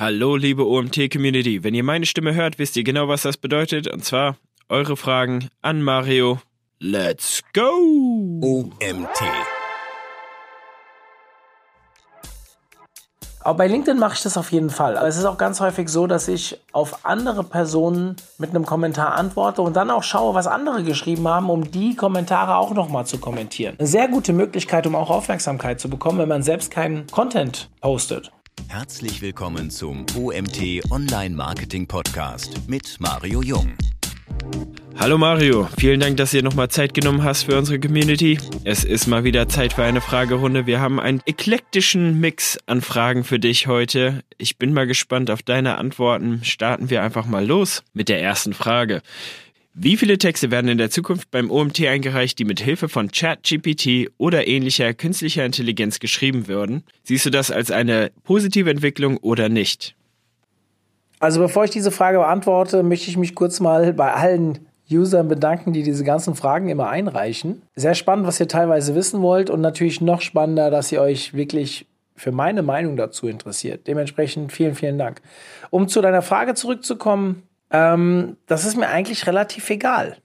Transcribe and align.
Hallo, 0.00 0.36
liebe 0.36 0.64
OMT-Community. 0.64 1.64
Wenn 1.64 1.74
ihr 1.74 1.82
meine 1.82 2.06
Stimme 2.06 2.32
hört, 2.32 2.60
wisst 2.60 2.76
ihr 2.76 2.84
genau, 2.84 3.08
was 3.08 3.22
das 3.22 3.36
bedeutet. 3.36 3.88
Und 3.88 4.04
zwar 4.04 4.36
eure 4.68 4.96
Fragen 4.96 5.48
an 5.60 5.82
Mario. 5.82 6.38
Let's 6.78 7.42
go! 7.52 8.38
OMT. 8.40 9.22
Aber 13.40 13.56
bei 13.56 13.66
LinkedIn 13.66 13.98
mache 13.98 14.14
ich 14.14 14.22
das 14.22 14.36
auf 14.36 14.52
jeden 14.52 14.70
Fall. 14.70 14.96
Aber 14.96 15.08
es 15.08 15.16
ist 15.16 15.24
auch 15.24 15.36
ganz 15.36 15.58
häufig 15.58 15.88
so, 15.88 16.06
dass 16.06 16.28
ich 16.28 16.60
auf 16.70 17.04
andere 17.04 17.42
Personen 17.42 18.14
mit 18.38 18.50
einem 18.50 18.66
Kommentar 18.66 19.14
antworte 19.14 19.62
und 19.62 19.74
dann 19.74 19.90
auch 19.90 20.04
schaue, 20.04 20.32
was 20.32 20.46
andere 20.46 20.84
geschrieben 20.84 21.26
haben, 21.26 21.50
um 21.50 21.72
die 21.72 21.96
Kommentare 21.96 22.56
auch 22.56 22.72
nochmal 22.72 23.04
zu 23.06 23.18
kommentieren. 23.18 23.74
Eine 23.80 23.88
sehr 23.88 24.06
gute 24.06 24.32
Möglichkeit, 24.32 24.86
um 24.86 24.94
auch 24.94 25.10
Aufmerksamkeit 25.10 25.80
zu 25.80 25.90
bekommen, 25.90 26.20
wenn 26.20 26.28
man 26.28 26.44
selbst 26.44 26.70
keinen 26.70 27.08
Content 27.08 27.68
postet. 27.80 28.30
Herzlich 28.66 29.22
willkommen 29.22 29.70
zum 29.70 30.04
OMT 30.16 30.90
Online 30.90 31.34
Marketing 31.34 31.86
Podcast 31.86 32.68
mit 32.68 32.96
Mario 32.98 33.40
Jung. 33.40 33.74
Hallo 34.98 35.16
Mario, 35.16 35.68
vielen 35.78 36.00
Dank, 36.00 36.16
dass 36.16 36.34
ihr 36.34 36.42
nochmal 36.42 36.68
Zeit 36.68 36.92
genommen 36.92 37.22
hast 37.22 37.44
für 37.44 37.56
unsere 37.56 37.78
Community. 37.78 38.38
Es 38.64 38.84
ist 38.84 39.06
mal 39.06 39.22
wieder 39.22 39.48
Zeit 39.48 39.74
für 39.74 39.84
eine 39.84 40.00
Fragerunde. 40.00 40.66
Wir 40.66 40.80
haben 40.80 40.98
einen 40.98 41.22
eklektischen 41.24 42.18
Mix 42.18 42.58
an 42.66 42.80
Fragen 42.80 43.22
für 43.22 43.38
dich 43.38 43.68
heute. 43.68 44.24
Ich 44.38 44.58
bin 44.58 44.72
mal 44.72 44.88
gespannt 44.88 45.30
auf 45.30 45.42
deine 45.42 45.78
Antworten. 45.78 46.40
Starten 46.42 46.90
wir 46.90 47.02
einfach 47.02 47.26
mal 47.26 47.46
los 47.46 47.84
mit 47.92 48.08
der 48.08 48.20
ersten 48.20 48.54
Frage. 48.54 49.02
Wie 49.80 49.96
viele 49.96 50.18
Texte 50.18 50.50
werden 50.50 50.66
in 50.66 50.76
der 50.76 50.90
Zukunft 50.90 51.30
beim 51.30 51.52
OMT 51.52 51.86
eingereicht, 51.86 52.36
die 52.40 52.44
mit 52.44 52.58
Hilfe 52.58 52.88
von 52.88 53.12
ChatGPT 53.12 54.10
oder 54.18 54.48
ähnlicher 54.48 54.92
künstlicher 54.92 55.44
Intelligenz 55.44 56.00
geschrieben 56.00 56.48
würden? 56.48 56.82
Siehst 57.04 57.26
du 57.26 57.30
das 57.30 57.52
als 57.52 57.70
eine 57.70 58.10
positive 58.24 58.68
Entwicklung 58.70 59.18
oder 59.18 59.48
nicht? 59.48 59.94
Also 61.20 61.38
bevor 61.38 61.62
ich 61.62 61.70
diese 61.70 61.92
Frage 61.92 62.18
beantworte, 62.18 62.82
möchte 62.82 63.08
ich 63.08 63.16
mich 63.16 63.36
kurz 63.36 63.60
mal 63.60 63.92
bei 63.92 64.12
allen 64.12 64.66
Usern 64.90 65.28
bedanken, 65.28 65.72
die 65.72 65.84
diese 65.84 66.02
ganzen 66.02 66.34
Fragen 66.34 66.70
immer 66.70 66.88
einreichen. 66.88 67.62
Sehr 67.76 67.94
spannend, 67.94 68.26
was 68.26 68.40
ihr 68.40 68.48
teilweise 68.48 68.96
wissen 68.96 69.22
wollt 69.22 69.48
und 69.48 69.60
natürlich 69.60 70.00
noch 70.00 70.22
spannender, 70.22 70.72
dass 70.72 70.90
ihr 70.90 71.00
euch 71.00 71.34
wirklich 71.34 71.86
für 72.16 72.32
meine 72.32 72.62
Meinung 72.62 72.96
dazu 72.96 73.28
interessiert. 73.28 73.86
Dementsprechend 73.86 74.50
vielen, 74.50 74.74
vielen 74.74 74.98
Dank. 74.98 75.22
Um 75.70 75.86
zu 75.86 76.00
deiner 76.00 76.22
Frage 76.22 76.54
zurückzukommen, 76.54 77.44
ähm, 77.70 78.36
das 78.46 78.64
ist 78.64 78.76
mir 78.76 78.88
eigentlich 78.88 79.26
relativ 79.26 79.68
egal. 79.70 80.16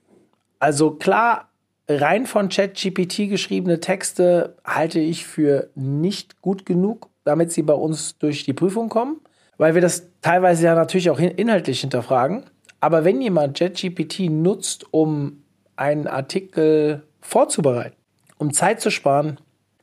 Also 0.58 0.92
klar, 0.92 1.50
rein 1.88 2.26
von 2.26 2.48
ChatGPT 2.48 3.28
geschriebene 3.28 3.80
Texte 3.80 4.56
halte 4.64 5.00
ich 5.00 5.26
für 5.26 5.70
nicht 5.74 6.40
gut 6.40 6.64
genug, 6.64 7.10
damit 7.24 7.52
sie 7.52 7.62
bei 7.62 7.74
uns 7.74 8.18
durch 8.18 8.44
die 8.44 8.52
Prüfung 8.52 8.88
kommen, 8.88 9.20
weil 9.58 9.74
wir 9.74 9.82
das 9.82 10.08
teilweise 10.22 10.64
ja 10.64 10.74
natürlich 10.74 11.10
auch 11.10 11.18
inhaltlich 11.18 11.80
hinterfragen. 11.80 12.44
Aber 12.80 13.04
wenn 13.04 13.20
jemand 13.20 13.58
ChatGPT 13.58 14.30
nutzt, 14.30 14.86
um 14.92 15.42
einen 15.76 16.06
Artikel 16.06 17.02
vorzubereiten, 17.20 17.96
um 18.38 18.52
Zeit 18.52 18.80
zu 18.80 18.90
sparen, 18.90 19.38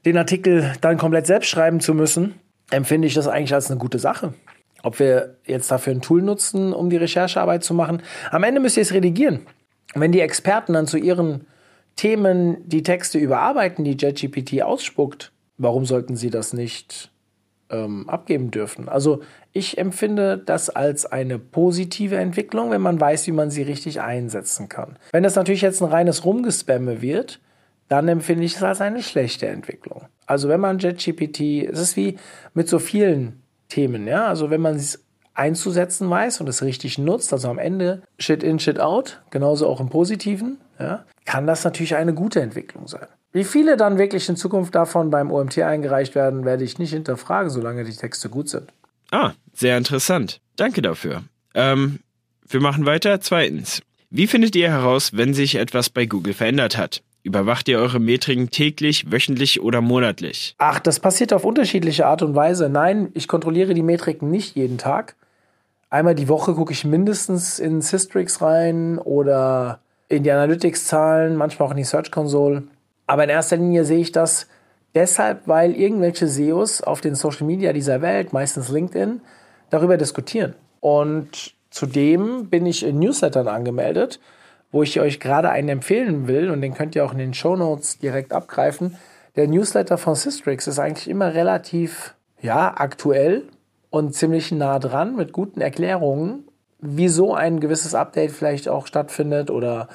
den 0.05 0.17
Artikel 0.17 0.73
dann 0.81 0.97
komplett 0.97 1.27
selbst 1.27 1.49
schreiben 1.49 1.79
zu 1.79 1.93
müssen, 1.93 2.35
empfinde 2.71 3.07
ich 3.07 3.13
das 3.13 3.27
eigentlich 3.27 3.53
als 3.53 3.69
eine 3.69 3.79
gute 3.79 3.99
Sache 3.99 4.33
ob 4.83 4.99
wir 4.99 5.37
jetzt 5.45 5.71
dafür 5.71 5.93
ein 5.93 6.01
Tool 6.01 6.21
nutzen, 6.21 6.73
um 6.73 6.89
die 6.89 6.97
Recherchearbeit 6.97 7.63
zu 7.63 7.73
machen. 7.73 8.01
Am 8.31 8.43
Ende 8.43 8.61
müsst 8.61 8.77
ihr 8.77 8.83
es 8.83 8.93
redigieren. 8.93 9.41
Wenn 9.93 10.11
die 10.11 10.21
Experten 10.21 10.73
dann 10.73 10.87
zu 10.87 10.97
ihren 10.97 11.45
Themen 11.95 12.57
die 12.67 12.83
Texte 12.83 13.17
überarbeiten, 13.17 13.83
die 13.83 13.97
JetGPT 13.97 14.61
ausspuckt, 14.63 15.31
warum 15.57 15.85
sollten 15.85 16.15
sie 16.15 16.29
das 16.29 16.53
nicht 16.53 17.11
ähm, 17.69 18.09
abgeben 18.09 18.51
dürfen? 18.51 18.89
Also 18.89 19.21
ich 19.51 19.77
empfinde 19.77 20.37
das 20.37 20.69
als 20.69 21.05
eine 21.05 21.37
positive 21.37 22.15
Entwicklung, 22.15 22.71
wenn 22.71 22.81
man 22.81 22.99
weiß, 22.99 23.27
wie 23.27 23.33
man 23.33 23.51
sie 23.51 23.63
richtig 23.63 24.01
einsetzen 24.01 24.69
kann. 24.69 24.97
Wenn 25.11 25.23
das 25.23 25.35
natürlich 25.35 25.61
jetzt 25.61 25.81
ein 25.81 25.89
reines 25.89 26.25
Rumgespamme 26.25 27.01
wird, 27.01 27.39
dann 27.89 28.07
empfinde 28.07 28.45
ich 28.45 28.55
es 28.55 28.63
als 28.63 28.79
eine 28.79 29.03
schlechte 29.03 29.47
Entwicklung. 29.47 30.05
Also 30.25 30.47
wenn 30.47 30.61
man 30.61 30.79
JetGPT, 30.79 31.67
es 31.69 31.79
ist 31.79 31.97
wie 31.97 32.17
mit 32.53 32.69
so 32.69 32.79
vielen 32.79 33.40
Themen. 33.71 34.07
Ja? 34.07 34.27
Also 34.27 34.49
wenn 34.49 34.61
man 34.61 34.75
es 34.75 35.03
einzusetzen 35.33 36.09
weiß 36.09 36.41
und 36.41 36.49
es 36.49 36.61
richtig 36.61 36.97
nutzt, 36.97 37.31
also 37.33 37.49
am 37.49 37.57
Ende 37.57 38.03
Shit 38.19 38.43
in, 38.43 38.59
Shit 38.59 38.79
out, 38.79 39.21
genauso 39.31 39.67
auch 39.67 39.79
im 39.79 39.89
Positiven, 39.89 40.57
ja, 40.77 41.05
kann 41.25 41.47
das 41.47 41.63
natürlich 41.63 41.95
eine 41.95 42.13
gute 42.13 42.41
Entwicklung 42.41 42.87
sein. 42.87 43.07
Wie 43.31 43.45
viele 43.45 43.77
dann 43.77 43.97
wirklich 43.97 44.27
in 44.27 44.35
Zukunft 44.35 44.75
davon 44.75 45.09
beim 45.09 45.31
OMT 45.31 45.59
eingereicht 45.59 46.15
werden, 46.15 46.43
werde 46.43 46.65
ich 46.65 46.79
nicht 46.79 46.91
hinterfragen, 46.91 47.49
solange 47.49 47.85
die 47.85 47.95
Texte 47.95 48.27
gut 48.27 48.49
sind. 48.49 48.73
Ah, 49.09 49.31
sehr 49.53 49.77
interessant. 49.77 50.41
Danke 50.57 50.81
dafür. 50.81 51.23
Ähm, 51.53 51.99
wir 52.47 52.59
machen 52.59 52.85
weiter. 52.85 53.21
Zweitens. 53.21 53.81
Wie 54.09 54.27
findet 54.27 54.57
ihr 54.57 54.69
heraus, 54.69 55.11
wenn 55.13 55.33
sich 55.33 55.55
etwas 55.55 55.89
bei 55.89 56.05
Google 56.05 56.33
verändert 56.33 56.77
hat? 56.77 57.01
Überwacht 57.23 57.67
ihr 57.67 57.77
eure 57.77 57.99
Metriken 57.99 58.49
täglich, 58.49 59.11
wöchentlich 59.11 59.61
oder 59.61 59.81
monatlich? 59.81 60.55
Ach, 60.57 60.79
das 60.79 60.99
passiert 60.99 61.33
auf 61.33 61.45
unterschiedliche 61.45 62.07
Art 62.07 62.23
und 62.23 62.33
Weise. 62.35 62.67
Nein, 62.67 63.09
ich 63.13 63.27
kontrolliere 63.27 63.73
die 63.73 63.83
Metriken 63.83 64.31
nicht 64.31 64.55
jeden 64.55 64.79
Tag. 64.79 65.15
Einmal 65.91 66.15
die 66.15 66.29
Woche 66.29 66.53
gucke 66.55 66.73
ich 66.73 66.83
mindestens 66.83 67.59
in 67.59 67.81
Systrix 67.81 68.41
rein 68.41 68.97
oder 68.97 69.79
in 70.09 70.23
die 70.23 70.31
Analytics-Zahlen, 70.31 71.35
manchmal 71.35 71.67
auch 71.67 71.71
in 71.71 71.77
die 71.77 71.83
Search 71.83 72.11
Console. 72.11 72.63
Aber 73.05 73.23
in 73.23 73.29
erster 73.29 73.57
Linie 73.57 73.85
sehe 73.85 73.99
ich 73.99 74.11
das 74.11 74.47
deshalb, 74.95 75.47
weil 75.47 75.75
irgendwelche 75.75 76.27
SEOs 76.27 76.81
auf 76.81 77.01
den 77.01 77.15
Social 77.15 77.45
Media 77.45 77.71
dieser 77.71 78.01
Welt, 78.01 78.33
meistens 78.33 78.69
LinkedIn, 78.69 79.21
darüber 79.69 79.97
diskutieren. 79.97 80.55
Und 80.79 81.53
zudem 81.69 82.49
bin 82.49 82.65
ich 82.65 82.83
in 82.83 82.99
Newslettern 82.99 83.47
angemeldet 83.47 84.19
wo 84.71 84.83
ich 84.83 84.99
euch 84.99 85.19
gerade 85.19 85.49
einen 85.49 85.69
empfehlen 85.69 86.27
will, 86.27 86.49
und 86.49 86.61
den 86.61 86.73
könnt 86.73 86.95
ihr 86.95 87.05
auch 87.05 87.11
in 87.11 87.19
den 87.19 87.33
Show 87.33 87.55
Notes 87.55 87.99
direkt 87.99 88.33
abgreifen. 88.33 88.97
Der 89.35 89.47
Newsletter 89.47 89.97
von 89.97 90.15
Systrix 90.15 90.67
ist 90.67 90.79
eigentlich 90.79 91.09
immer 91.09 91.33
relativ, 91.33 92.15
ja, 92.41 92.73
aktuell 92.75 93.43
und 93.89 94.13
ziemlich 94.13 94.51
nah 94.51 94.79
dran 94.79 95.15
mit 95.15 95.31
guten 95.31 95.61
Erklärungen, 95.61 96.47
wieso 96.79 97.33
ein 97.33 97.59
gewisses 97.59 97.95
Update 97.95 98.31
vielleicht 98.31 98.67
auch 98.67 98.87
stattfindet 98.87 99.51
oder 99.51 99.87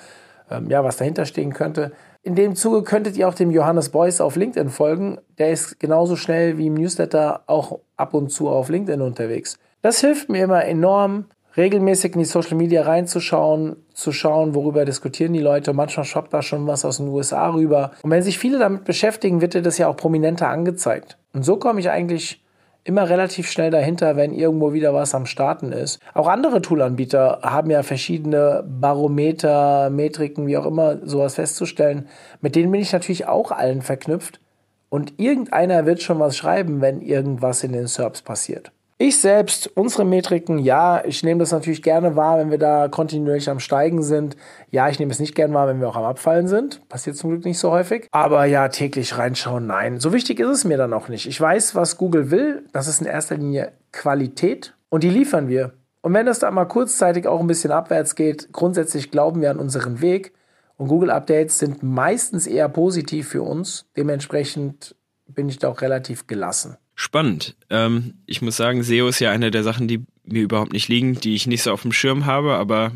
ähm, 0.50 0.70
ja, 0.70 0.84
was 0.84 0.96
dahinter 0.96 1.26
stehen 1.26 1.52
könnte. 1.52 1.92
In 2.22 2.34
dem 2.34 2.56
Zuge 2.56 2.82
könntet 2.82 3.16
ihr 3.16 3.28
auch 3.28 3.34
dem 3.34 3.50
Johannes 3.50 3.90
Beuys 3.90 4.20
auf 4.20 4.36
LinkedIn 4.36 4.70
folgen. 4.70 5.18
Der 5.38 5.50
ist 5.50 5.78
genauso 5.78 6.16
schnell 6.16 6.58
wie 6.58 6.66
im 6.66 6.74
Newsletter 6.74 7.42
auch 7.46 7.80
ab 7.96 8.14
und 8.14 8.30
zu 8.30 8.48
auf 8.48 8.68
LinkedIn 8.68 9.00
unterwegs. 9.00 9.58
Das 9.82 10.00
hilft 10.00 10.28
mir 10.28 10.42
immer 10.42 10.64
enorm, 10.64 11.26
regelmäßig 11.56 12.14
in 12.14 12.20
die 12.20 12.24
Social 12.24 12.56
Media 12.56 12.82
reinzuschauen, 12.82 13.76
zu 13.94 14.12
schauen, 14.12 14.54
worüber 14.54 14.84
diskutieren 14.84 15.32
die 15.32 15.40
Leute. 15.40 15.72
Manchmal 15.72 16.04
shoppt 16.04 16.34
da 16.34 16.42
schon 16.42 16.66
was 16.66 16.84
aus 16.84 16.98
den 16.98 17.08
USA 17.08 17.50
rüber. 17.50 17.92
Und 18.02 18.10
wenn 18.10 18.22
sich 18.22 18.38
viele 18.38 18.58
damit 18.58 18.84
beschäftigen, 18.84 19.40
wird 19.40 19.54
dir 19.54 19.62
das 19.62 19.78
ja 19.78 19.88
auch 19.88 19.96
prominenter 19.96 20.48
angezeigt. 20.48 21.18
Und 21.32 21.44
so 21.44 21.56
komme 21.56 21.80
ich 21.80 21.90
eigentlich 21.90 22.42
immer 22.86 23.08
relativ 23.08 23.50
schnell 23.50 23.70
dahinter, 23.70 24.16
wenn 24.16 24.32
irgendwo 24.32 24.72
wieder 24.72 24.94
was 24.94 25.14
am 25.14 25.26
Starten 25.26 25.72
ist. 25.72 25.98
Auch 26.14 26.28
andere 26.28 26.62
Toolanbieter 26.62 27.40
haben 27.42 27.68
ja 27.70 27.82
verschiedene 27.82 28.64
Barometer, 28.64 29.90
Metriken, 29.90 30.46
wie 30.46 30.56
auch 30.56 30.66
immer, 30.66 30.98
sowas 31.04 31.34
festzustellen. 31.34 32.06
Mit 32.40 32.54
denen 32.54 32.70
bin 32.70 32.80
ich 32.80 32.92
natürlich 32.92 33.26
auch 33.26 33.50
allen 33.50 33.82
verknüpft. 33.82 34.40
Und 34.88 35.14
irgendeiner 35.18 35.84
wird 35.84 36.00
schon 36.00 36.20
was 36.20 36.36
schreiben, 36.36 36.80
wenn 36.80 37.02
irgendwas 37.02 37.64
in 37.64 37.72
den 37.72 37.88
SERPs 37.88 38.22
passiert. 38.22 38.70
Ich 38.98 39.20
selbst, 39.20 39.70
unsere 39.76 40.06
Metriken, 40.06 40.58
ja, 40.58 41.04
ich 41.04 41.22
nehme 41.22 41.40
das 41.40 41.52
natürlich 41.52 41.82
gerne 41.82 42.16
wahr, 42.16 42.38
wenn 42.38 42.50
wir 42.50 42.56
da 42.56 42.88
kontinuierlich 42.88 43.50
am 43.50 43.60
Steigen 43.60 44.02
sind. 44.02 44.38
Ja, 44.70 44.88
ich 44.88 44.98
nehme 44.98 45.12
es 45.12 45.20
nicht 45.20 45.34
gerne 45.34 45.52
wahr, 45.52 45.68
wenn 45.68 45.80
wir 45.80 45.88
auch 45.88 45.96
am 45.96 46.04
Abfallen 46.04 46.48
sind. 46.48 46.88
Passiert 46.88 47.16
zum 47.16 47.28
Glück 47.28 47.44
nicht 47.44 47.58
so 47.58 47.70
häufig. 47.72 48.08
Aber 48.10 48.46
ja, 48.46 48.68
täglich 48.68 49.18
reinschauen, 49.18 49.66
nein. 49.66 50.00
So 50.00 50.14
wichtig 50.14 50.40
ist 50.40 50.48
es 50.48 50.64
mir 50.64 50.78
dann 50.78 50.94
auch 50.94 51.08
nicht. 51.08 51.26
Ich 51.26 51.38
weiß, 51.38 51.74
was 51.74 51.98
Google 51.98 52.30
will. 52.30 52.64
Das 52.72 52.88
ist 52.88 53.02
in 53.02 53.06
erster 53.06 53.36
Linie 53.36 53.72
Qualität 53.92 54.74
und 54.88 55.02
die 55.02 55.10
liefern 55.10 55.48
wir. 55.48 55.74
Und 56.00 56.14
wenn 56.14 56.24
das 56.24 56.38
dann 56.38 56.54
mal 56.54 56.64
kurzzeitig 56.64 57.26
auch 57.26 57.40
ein 57.40 57.46
bisschen 57.46 57.72
abwärts 57.72 58.14
geht, 58.14 58.50
grundsätzlich 58.52 59.10
glauben 59.10 59.42
wir 59.42 59.50
an 59.50 59.58
unseren 59.58 60.00
Weg. 60.00 60.32
Und 60.78 60.88
Google 60.88 61.10
Updates 61.10 61.58
sind 61.58 61.82
meistens 61.82 62.46
eher 62.46 62.70
positiv 62.70 63.28
für 63.28 63.42
uns. 63.42 63.90
Dementsprechend 63.94 64.96
bin 65.26 65.50
ich 65.50 65.58
da 65.58 65.68
auch 65.68 65.82
relativ 65.82 66.26
gelassen. 66.26 66.78
Spannend. 67.06 67.54
Ähm, 67.70 68.14
ich 68.26 68.42
muss 68.42 68.56
sagen, 68.56 68.82
SEO 68.82 69.06
ist 69.06 69.20
ja 69.20 69.30
eine 69.30 69.52
der 69.52 69.62
Sachen, 69.62 69.86
die 69.86 70.00
mir 70.24 70.42
überhaupt 70.42 70.72
nicht 70.72 70.88
liegen, 70.88 71.14
die 71.20 71.36
ich 71.36 71.46
nicht 71.46 71.62
so 71.62 71.70
auf 71.70 71.82
dem 71.82 71.92
Schirm 71.92 72.26
habe, 72.26 72.56
aber 72.56 72.94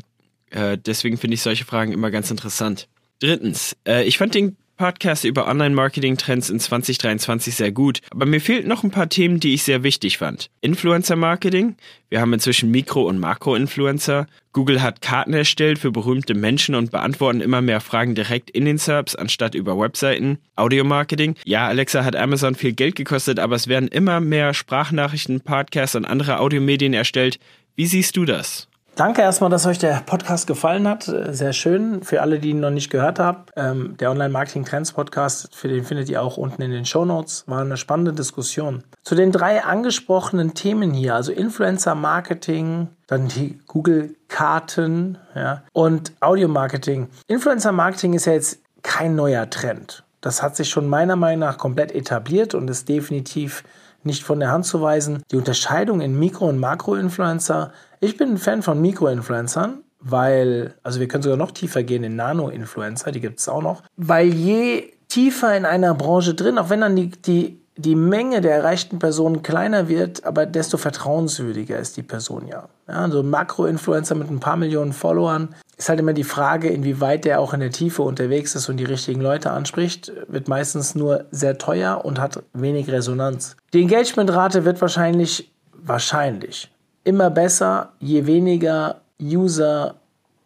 äh, 0.50 0.76
deswegen 0.76 1.16
finde 1.16 1.36
ich 1.36 1.42
solche 1.42 1.64
Fragen 1.64 1.92
immer 1.92 2.10
ganz 2.10 2.28
interessant. 2.28 2.88
Drittens, 3.20 3.76
äh, 3.86 4.02
ich 4.02 4.18
fand 4.18 4.34
den 4.34 4.56
Podcast 4.80 5.26
über 5.26 5.46
Online-Marketing-Trends 5.46 6.48
in 6.48 6.58
2023 6.58 7.54
sehr 7.54 7.70
gut, 7.70 8.00
aber 8.12 8.24
mir 8.24 8.40
fehlt 8.40 8.66
noch 8.66 8.82
ein 8.82 8.90
paar 8.90 9.10
Themen, 9.10 9.38
die 9.38 9.52
ich 9.52 9.62
sehr 9.62 9.82
wichtig 9.82 10.16
fand. 10.16 10.48
Influencer-Marketing, 10.62 11.76
wir 12.08 12.22
haben 12.22 12.32
inzwischen 12.32 12.70
Mikro- 12.70 13.06
und 13.06 13.18
Makro-Influencer. 13.18 14.26
Google 14.54 14.80
hat 14.80 15.02
Karten 15.02 15.34
erstellt 15.34 15.80
für 15.80 15.90
berühmte 15.90 16.32
Menschen 16.32 16.74
und 16.74 16.92
beantworten 16.92 17.42
immer 17.42 17.60
mehr 17.60 17.82
Fragen 17.82 18.14
direkt 18.14 18.48
in 18.48 18.64
den 18.64 18.78
Serbs 18.78 19.14
anstatt 19.14 19.54
über 19.54 19.78
Webseiten. 19.78 20.38
Audio-Marketing, 20.56 21.34
ja, 21.44 21.68
Alexa 21.68 22.02
hat 22.02 22.16
Amazon 22.16 22.54
viel 22.54 22.72
Geld 22.72 22.96
gekostet, 22.96 23.38
aber 23.38 23.56
es 23.56 23.68
werden 23.68 23.90
immer 23.90 24.20
mehr 24.20 24.54
Sprachnachrichten, 24.54 25.42
Podcasts 25.42 25.94
und 25.94 26.06
andere 26.06 26.40
Audiomedien 26.40 26.94
erstellt. 26.94 27.38
Wie 27.76 27.84
siehst 27.84 28.16
du 28.16 28.24
das? 28.24 28.69
Danke 29.00 29.22
erstmal, 29.22 29.48
dass 29.48 29.64
euch 29.64 29.78
der 29.78 30.02
Podcast 30.04 30.46
gefallen 30.46 30.86
hat. 30.86 31.04
Sehr 31.04 31.54
schön. 31.54 32.02
Für 32.02 32.20
alle, 32.20 32.38
die 32.38 32.50
ihn 32.50 32.60
noch 32.60 32.68
nicht 32.68 32.90
gehört 32.90 33.18
haben, 33.18 33.44
ähm, 33.56 33.96
der 33.98 34.10
Online-Marketing-Trends-Podcast, 34.10 35.56
für 35.56 35.68
den 35.68 35.84
findet 35.84 36.10
ihr 36.10 36.20
auch 36.20 36.36
unten 36.36 36.60
in 36.60 36.70
den 36.70 36.84
Show 36.84 37.06
Notes. 37.06 37.44
War 37.46 37.62
eine 37.62 37.78
spannende 37.78 38.12
Diskussion. 38.12 38.84
Zu 39.02 39.14
den 39.14 39.32
drei 39.32 39.64
angesprochenen 39.64 40.52
Themen 40.52 40.92
hier, 40.92 41.14
also 41.14 41.32
Influencer-Marketing, 41.32 42.88
dann 43.06 43.28
die 43.28 43.58
Google-Karten 43.68 45.16
ja, 45.34 45.62
und 45.72 46.12
Audio-Marketing. 46.20 47.08
Influencer-Marketing 47.26 48.12
ist 48.12 48.26
ja 48.26 48.34
jetzt 48.34 48.58
kein 48.82 49.14
neuer 49.14 49.48
Trend. 49.48 50.04
Das 50.20 50.42
hat 50.42 50.56
sich 50.56 50.68
schon 50.68 50.86
meiner 50.86 51.16
Meinung 51.16 51.40
nach 51.40 51.56
komplett 51.56 51.92
etabliert 51.92 52.54
und 52.54 52.68
ist 52.68 52.90
definitiv 52.90 53.64
nicht 54.02 54.24
von 54.24 54.40
der 54.40 54.50
Hand 54.50 54.66
zu 54.66 54.80
weisen. 54.80 55.22
Die 55.30 55.36
Unterscheidung 55.36 56.00
in 56.00 56.18
Mikro- 56.18 56.48
und 56.48 56.58
Makro-Influencer. 56.58 57.72
Ich 58.02 58.16
bin 58.16 58.30
ein 58.30 58.38
Fan 58.38 58.62
von 58.62 58.80
Mikro-Influencern, 58.80 59.84
weil, 60.00 60.74
also 60.82 61.00
wir 61.00 61.08
können 61.08 61.22
sogar 61.22 61.36
noch 61.36 61.50
tiefer 61.50 61.82
gehen 61.82 62.02
in 62.02 62.16
Nano-Influencer, 62.16 63.12
die 63.12 63.20
gibt 63.20 63.40
es 63.40 63.48
auch 63.48 63.60
noch. 63.60 63.82
Weil 63.98 64.28
je 64.28 64.90
tiefer 65.08 65.54
in 65.54 65.66
einer 65.66 65.94
Branche 65.94 66.32
drin, 66.34 66.56
auch 66.56 66.70
wenn 66.70 66.80
dann 66.80 66.96
die, 66.96 67.10
die, 67.10 67.60
die 67.76 67.96
Menge 67.96 68.40
der 68.40 68.54
erreichten 68.54 68.98
Personen 68.98 69.42
kleiner 69.42 69.88
wird, 69.88 70.24
aber 70.24 70.46
desto 70.46 70.78
vertrauenswürdiger 70.78 71.78
ist 71.78 71.98
die 71.98 72.02
Person 72.02 72.46
ja. 72.46 72.70
ja 72.88 72.94
also 72.94 73.22
Makro-Influencer 73.22 74.14
mit 74.14 74.30
ein 74.30 74.40
paar 74.40 74.56
Millionen 74.56 74.94
Followern 74.94 75.54
ist 75.76 75.90
halt 75.90 76.00
immer 76.00 76.14
die 76.14 76.24
Frage, 76.24 76.68
inwieweit 76.68 77.26
der 77.26 77.38
auch 77.40 77.52
in 77.52 77.60
der 77.60 77.70
Tiefe 77.70 78.00
unterwegs 78.00 78.54
ist 78.54 78.70
und 78.70 78.78
die 78.78 78.84
richtigen 78.84 79.20
Leute 79.20 79.50
anspricht, 79.50 80.10
wird 80.28 80.48
meistens 80.48 80.94
nur 80.94 81.26
sehr 81.30 81.58
teuer 81.58 82.02
und 82.04 82.18
hat 82.18 82.42
wenig 82.54 82.90
Resonanz. 82.90 83.56
Die 83.74 83.82
Engagementrate 83.82 84.64
wird 84.64 84.80
wahrscheinlich, 84.80 85.52
wahrscheinlich 85.72 86.70
immer 87.04 87.30
besser, 87.30 87.90
je 88.00 88.26
weniger 88.26 89.00
User 89.20 89.94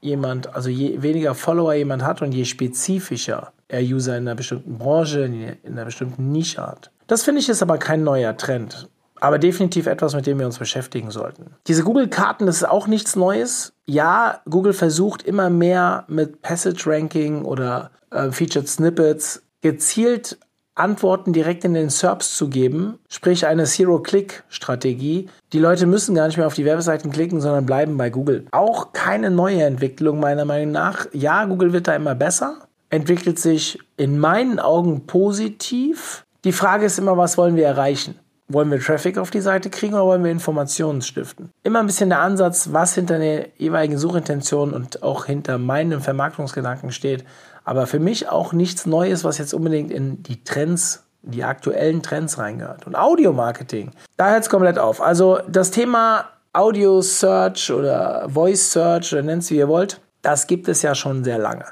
jemand, 0.00 0.54
also 0.54 0.68
je 0.68 1.02
weniger 1.02 1.34
Follower 1.34 1.74
jemand 1.74 2.04
hat 2.04 2.22
und 2.22 2.32
je 2.32 2.44
spezifischer 2.44 3.52
er 3.68 3.80
User 3.80 4.16
in 4.16 4.28
einer 4.28 4.34
bestimmten 4.34 4.78
Branche, 4.78 5.24
in 5.24 5.72
einer 5.72 5.86
bestimmten 5.86 6.30
Nische 6.30 6.64
hat. 6.64 6.90
Das 7.06 7.22
finde 7.22 7.40
ich 7.40 7.48
ist 7.48 7.62
aber 7.62 7.78
kein 7.78 8.04
neuer 8.04 8.36
Trend 8.36 8.88
aber 9.24 9.38
definitiv 9.38 9.86
etwas, 9.86 10.14
mit 10.14 10.26
dem 10.26 10.38
wir 10.38 10.44
uns 10.44 10.58
beschäftigen 10.58 11.10
sollten. 11.10 11.54
Diese 11.66 11.82
Google-Karten, 11.82 12.44
das 12.44 12.56
ist 12.56 12.68
auch 12.68 12.86
nichts 12.86 13.16
Neues. 13.16 13.72
Ja, 13.86 14.42
Google 14.48 14.74
versucht 14.74 15.22
immer 15.22 15.48
mehr 15.48 16.04
mit 16.08 16.42
Passage 16.42 16.84
Ranking 16.86 17.42
oder 17.46 17.90
äh, 18.10 18.30
Featured 18.30 18.68
Snippets 18.68 19.42
gezielt 19.62 20.38
Antworten 20.76 21.32
direkt 21.32 21.64
in 21.64 21.74
den 21.74 21.88
SERPs 21.88 22.36
zu 22.36 22.48
geben, 22.48 22.98
sprich 23.08 23.46
eine 23.46 23.64
Zero-Click-Strategie. 23.64 25.28
Die 25.52 25.58
Leute 25.58 25.86
müssen 25.86 26.14
gar 26.14 26.26
nicht 26.26 26.36
mehr 26.36 26.46
auf 26.48 26.54
die 26.54 26.64
Webseiten 26.64 27.10
klicken, 27.10 27.40
sondern 27.40 27.64
bleiben 27.64 27.96
bei 27.96 28.10
Google. 28.10 28.46
Auch 28.50 28.92
keine 28.92 29.30
neue 29.30 29.62
Entwicklung 29.62 30.18
meiner 30.18 30.44
Meinung 30.44 30.72
nach. 30.72 31.06
Ja, 31.12 31.44
Google 31.44 31.72
wird 31.72 31.86
da 31.86 31.94
immer 31.94 32.16
besser, 32.16 32.58
entwickelt 32.90 33.38
sich 33.38 33.78
in 33.96 34.18
meinen 34.18 34.58
Augen 34.58 35.06
positiv. 35.06 36.24
Die 36.44 36.52
Frage 36.52 36.86
ist 36.86 36.98
immer, 36.98 37.16
was 37.16 37.38
wollen 37.38 37.54
wir 37.54 37.66
erreichen? 37.66 38.18
Wollen 38.48 38.70
wir 38.70 38.78
Traffic 38.78 39.16
auf 39.16 39.30
die 39.30 39.40
Seite 39.40 39.70
kriegen 39.70 39.94
oder 39.94 40.04
wollen 40.04 40.22
wir 40.22 40.30
Informationen 40.30 41.00
stiften? 41.00 41.50
Immer 41.62 41.80
ein 41.80 41.86
bisschen 41.86 42.10
der 42.10 42.20
Ansatz, 42.20 42.70
was 42.72 42.94
hinter 42.94 43.18
der 43.18 43.48
jeweiligen 43.56 43.96
Suchintention 43.96 44.74
und 44.74 45.02
auch 45.02 45.24
hinter 45.24 45.56
meinem 45.56 46.02
Vermarktungsgedanken 46.02 46.92
steht. 46.92 47.24
Aber 47.64 47.86
für 47.86 47.98
mich 47.98 48.28
auch 48.28 48.52
nichts 48.52 48.86
Neues, 48.86 49.24
was 49.24 49.38
jetzt 49.38 49.54
unbedingt 49.54 49.90
in 49.90 50.22
die 50.22 50.44
Trends, 50.44 51.04
die 51.22 51.44
aktuellen 51.44 52.02
Trends 52.02 52.38
reingehört. 52.38 52.86
Und 52.86 52.94
Audio-Marketing, 52.94 53.90
da 54.16 54.30
hört 54.30 54.42
es 54.42 54.50
komplett 54.50 54.78
auf. 54.78 55.00
Also 55.00 55.38
das 55.48 55.70
Thema 55.70 56.26
Audio 56.52 57.00
Search 57.00 57.72
oder 57.72 58.28
Voice 58.28 58.70
Search 58.72 59.12
oder 59.12 59.22
nennt 59.22 59.42
es 59.42 59.50
wie 59.50 59.56
ihr 59.56 59.68
wollt, 59.68 60.00
das 60.22 60.46
gibt 60.46 60.68
es 60.68 60.82
ja 60.82 60.94
schon 60.94 61.24
sehr 61.24 61.38
lange. 61.38 61.64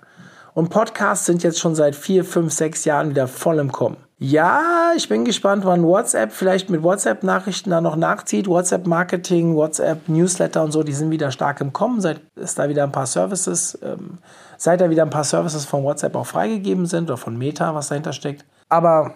Und 0.54 0.68
Podcasts 0.68 1.24
sind 1.24 1.42
jetzt 1.42 1.60
schon 1.60 1.74
seit 1.74 1.94
vier, 1.94 2.24
fünf, 2.24 2.52
sechs 2.52 2.84
Jahren 2.84 3.10
wieder 3.10 3.26
voll 3.26 3.58
im 3.58 3.72
Kommen. 3.72 3.96
Ja, 4.18 4.92
ich 4.96 5.08
bin 5.08 5.24
gespannt, 5.24 5.64
wann 5.64 5.82
WhatsApp 5.82 6.30
vielleicht 6.32 6.70
mit 6.70 6.82
WhatsApp-Nachrichten 6.82 7.70
da 7.70 7.80
noch 7.80 7.96
nachzieht. 7.96 8.46
WhatsApp-Marketing, 8.46 9.56
WhatsApp-Newsletter 9.56 10.62
und 10.62 10.70
so, 10.70 10.82
die 10.82 10.92
sind 10.92 11.10
wieder 11.10 11.30
stark 11.32 11.60
im 11.60 11.72
Kommen, 11.72 12.00
seit 12.00 12.20
es 12.36 12.54
da 12.54 12.68
wieder 12.68 12.84
ein 12.84 12.92
paar 12.92 13.06
Services, 13.06 13.78
ähm, 13.82 14.18
seit 14.62 14.80
da 14.80 14.90
wieder 14.90 15.02
ein 15.02 15.10
paar 15.10 15.24
Services 15.24 15.64
von 15.64 15.82
WhatsApp 15.82 16.14
auch 16.14 16.26
freigegeben 16.26 16.86
sind 16.86 17.10
oder 17.10 17.16
von 17.16 17.36
Meta, 17.36 17.74
was 17.74 17.88
dahinter 17.88 18.12
steckt. 18.12 18.44
Aber 18.68 19.14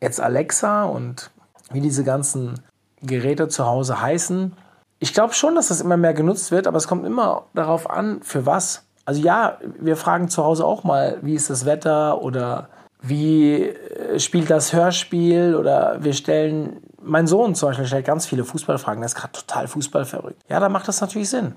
jetzt 0.00 0.20
Alexa 0.20 0.86
und 0.86 1.30
wie 1.70 1.80
diese 1.80 2.02
ganzen 2.02 2.58
Geräte 3.00 3.46
zu 3.46 3.64
Hause 3.64 4.02
heißen, 4.02 4.54
ich 4.98 5.14
glaube 5.14 5.34
schon, 5.34 5.54
dass 5.54 5.68
das 5.68 5.80
immer 5.80 5.96
mehr 5.96 6.14
genutzt 6.14 6.50
wird, 6.50 6.66
aber 6.66 6.78
es 6.78 6.88
kommt 6.88 7.06
immer 7.06 7.44
darauf 7.54 7.88
an, 7.88 8.20
für 8.24 8.44
was. 8.44 8.86
Also 9.04 9.20
ja, 9.20 9.58
wir 9.78 9.96
fragen 9.96 10.28
zu 10.28 10.42
Hause 10.42 10.64
auch 10.64 10.82
mal, 10.82 11.18
wie 11.22 11.34
ist 11.34 11.48
das 11.48 11.64
Wetter 11.64 12.20
oder 12.20 12.68
wie 13.00 13.68
äh, 13.68 14.18
spielt 14.18 14.50
das 14.50 14.72
Hörspiel 14.72 15.54
oder 15.54 16.02
wir 16.02 16.12
stellen, 16.12 16.78
mein 17.00 17.28
Sohn 17.28 17.54
zum 17.54 17.68
Beispiel 17.68 17.86
stellt 17.86 18.04
ganz 18.04 18.26
viele 18.26 18.44
Fußballfragen, 18.44 19.00
der 19.00 19.06
ist 19.06 19.14
gerade 19.14 19.32
total 19.32 19.68
fußballverrückt. 19.68 20.42
Ja, 20.48 20.58
da 20.58 20.68
macht 20.68 20.88
das 20.88 21.00
natürlich 21.00 21.30
Sinn. 21.30 21.54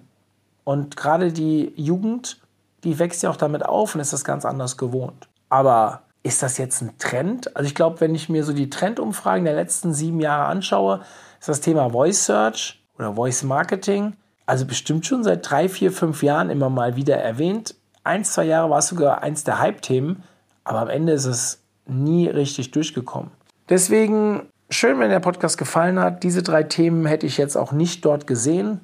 Und 0.64 0.96
gerade 0.96 1.34
die 1.34 1.74
Jugend, 1.76 2.40
die 2.84 3.00
wächst 3.00 3.24
ja 3.24 3.30
auch 3.30 3.36
damit 3.36 3.66
auf 3.66 3.96
und 3.96 4.02
ist 4.02 4.14
das 4.14 4.24
ganz 4.24 4.46
anders 4.46 4.78
gewohnt. 4.78 5.28
Aber 5.50 6.04
ist 6.24 6.44
das 6.44 6.58
jetzt 6.58 6.82
ein 6.82 6.98
Trend? 6.98 7.56
Also 7.56 7.68
ich 7.68 7.76
glaube, 7.76 8.02
wenn 8.02 8.16
ich 8.16 8.30
mir 8.30 8.44
so 8.44 8.54
die 8.54 8.70
Trendumfragen 8.70 9.46
der 9.46 9.56
letzten 9.56 9.94
sieben 9.94 10.20
Jahre 10.20 10.46
anschaue, 10.46 11.02
ist 11.40 11.50
das 11.50 11.62
Thema 11.62 11.90
Voice 11.90 12.26
Search 12.26 12.82
oder 12.98 13.16
Voice 13.16 13.44
Marketing, 13.44 14.14
also 14.46 14.66
bestimmt 14.66 15.06
schon 15.06 15.24
seit 15.24 15.50
drei, 15.50 15.70
vier, 15.70 15.92
fünf 15.92 16.24
Jahren 16.24 16.50
immer 16.50 16.70
mal 16.70 16.96
wieder 16.96 17.18
erwähnt. 17.18 17.76
Eins, 18.04 18.34
zwei 18.34 18.44
Jahre 18.46 18.70
war 18.70 18.80
es 18.80 18.88
sogar 18.88 19.24
eins 19.24 19.44
der 19.44 19.60
Hype-Themen. 19.60 20.24
Aber 20.64 20.80
am 20.80 20.90
Ende 20.90 21.14
ist 21.14 21.26
es 21.26 21.62
nie 21.86 22.28
richtig 22.28 22.72
durchgekommen. 22.72 23.32
Deswegen 23.70 24.50
schön, 24.70 25.00
wenn 25.00 25.10
der 25.10 25.20
Podcast 25.20 25.58
gefallen 25.58 26.00
hat. 26.00 26.24
Diese 26.24 26.44
drei 26.44 26.64
Themen 26.64 27.06
hätte 27.06 27.26
ich 27.26 27.38
jetzt 27.38 27.56
auch 27.56 27.72
nicht 27.72 28.04
dort 28.06 28.28
gesehen. 28.28 28.82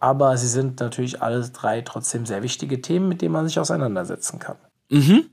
Aber 0.00 0.36
sie 0.36 0.48
sind 0.48 0.80
natürlich 0.80 1.22
alle 1.22 1.48
drei 1.48 1.80
trotzdem 1.82 2.26
sehr 2.26 2.42
wichtige 2.42 2.80
Themen, 2.80 3.08
mit 3.08 3.22
denen 3.22 3.32
man 3.32 3.46
sich 3.46 3.58
auseinandersetzen 3.58 4.38
kann. 4.38 4.56
Mhm. 4.90 5.26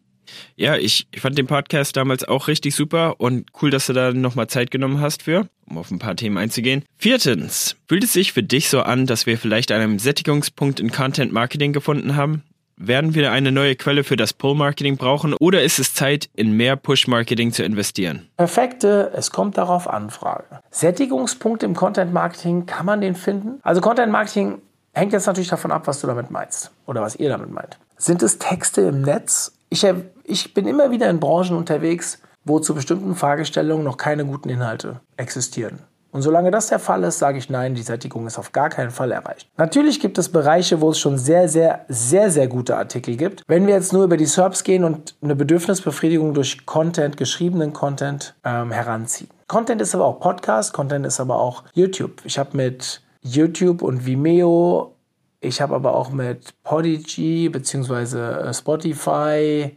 Ja, 0.55 0.75
ich, 0.75 1.07
ich 1.11 1.21
fand 1.21 1.37
den 1.37 1.47
Podcast 1.47 1.95
damals 1.95 2.23
auch 2.23 2.47
richtig 2.47 2.75
super 2.75 3.19
und 3.19 3.51
cool, 3.61 3.69
dass 3.69 3.87
du 3.87 3.93
da 3.93 4.11
nochmal 4.11 4.47
Zeit 4.47 4.71
genommen 4.71 4.99
hast 4.99 5.23
für, 5.23 5.47
um 5.67 5.77
auf 5.77 5.91
ein 5.91 5.99
paar 5.99 6.15
Themen 6.15 6.37
einzugehen. 6.37 6.83
Viertens, 6.97 7.75
fühlt 7.87 8.03
es 8.03 8.13
sich 8.13 8.33
für 8.33 8.43
dich 8.43 8.69
so 8.69 8.81
an, 8.81 9.05
dass 9.05 9.25
wir 9.25 9.37
vielleicht 9.37 9.71
einen 9.71 9.99
Sättigungspunkt 9.99 10.79
in 10.79 10.91
Content 10.91 11.31
Marketing 11.31 11.73
gefunden 11.73 12.15
haben? 12.15 12.43
Werden 12.77 13.15
wir 13.15 13.31
eine 13.31 13.53
neue 13.53 13.77
Quelle 13.77 14.03
für 14.03 14.17
das 14.17 14.33
Pull-Marketing 14.33 14.97
brauchen 14.97 15.33
oder 15.39 15.63
ist 15.63 15.79
es 15.79 15.93
Zeit, 15.93 16.29
in 16.35 16.51
mehr 16.51 16.75
Push-Marketing 16.75 17.53
zu 17.53 17.63
investieren? 17.63 18.27
Perfekte, 18.35 19.11
es 19.15 19.31
kommt 19.31 19.57
darauf 19.57 19.89
an, 19.89 20.09
Frage. 20.09 20.59
Sättigungspunkt 20.71 21.63
im 21.63 21.73
Content-Marketing, 21.73 22.65
kann 22.65 22.85
man 22.85 22.99
den 22.99 23.15
finden? 23.15 23.59
Also 23.63 23.79
Content-Marketing 23.79 24.61
hängt 24.93 25.13
jetzt 25.13 25.25
natürlich 25.25 25.47
davon 25.47 25.71
ab, 25.71 25.87
was 25.87 26.01
du 26.01 26.07
damit 26.07 26.31
meinst 26.31 26.71
oder 26.85 27.01
was 27.01 27.15
ihr 27.15 27.29
damit 27.29 27.49
meint. 27.49 27.77
Sind 27.95 28.21
es 28.21 28.39
Texte 28.39 28.81
im 28.81 29.03
Netz? 29.03 29.53
Ich, 29.69 29.87
ich 30.25 30.53
bin 30.53 30.67
immer 30.67 30.91
wieder 30.91 31.09
in 31.09 31.21
Branchen 31.21 31.55
unterwegs, 31.55 32.19
wo 32.43 32.59
zu 32.59 32.75
bestimmten 32.75 33.15
Fragestellungen 33.15 33.85
noch 33.85 33.95
keine 33.95 34.25
guten 34.25 34.49
Inhalte 34.49 34.99
existieren. 35.15 35.79
Und 36.15 36.21
solange 36.21 36.49
das 36.49 36.67
der 36.67 36.79
Fall 36.79 37.03
ist, 37.03 37.19
sage 37.19 37.39
ich 37.39 37.49
nein, 37.49 37.75
die 37.75 37.81
Sättigung 37.81 38.25
ist 38.25 38.39
auf 38.39 38.53
gar 38.53 38.69
keinen 38.69 38.91
Fall 38.91 39.11
erreicht. 39.11 39.49
Natürlich 39.57 39.99
gibt 39.99 40.17
es 40.17 40.29
Bereiche, 40.29 40.79
wo 40.79 40.91
es 40.91 40.97
schon 40.97 41.17
sehr, 41.17 41.49
sehr, 41.49 41.83
sehr, 41.89 42.31
sehr 42.31 42.47
gute 42.47 42.77
Artikel 42.77 43.17
gibt. 43.17 43.43
Wenn 43.47 43.67
wir 43.67 43.73
jetzt 43.73 43.91
nur 43.91 44.05
über 44.05 44.15
die 44.15 44.25
SERPs 44.25 44.63
gehen 44.63 44.85
und 44.85 45.15
eine 45.21 45.35
Bedürfnisbefriedigung 45.35 46.33
durch 46.33 46.65
Content, 46.65 47.17
geschriebenen 47.17 47.73
Content 47.73 48.33
ähm, 48.45 48.71
heranziehen. 48.71 49.29
Content 49.47 49.81
ist 49.81 49.93
aber 49.93 50.05
auch 50.05 50.21
Podcast, 50.21 50.71
Content 50.71 51.05
ist 51.05 51.19
aber 51.19 51.37
auch 51.37 51.65
YouTube. 51.73 52.21
Ich 52.23 52.39
habe 52.39 52.55
mit 52.55 53.01
YouTube 53.21 53.81
und 53.81 54.05
Vimeo, 54.05 54.95
ich 55.41 55.59
habe 55.59 55.75
aber 55.75 55.95
auch 55.95 56.11
mit 56.11 56.53
Podigy 56.63 57.49
bzw. 57.49 58.19
Äh, 58.19 58.53
Spotify, 58.53 59.75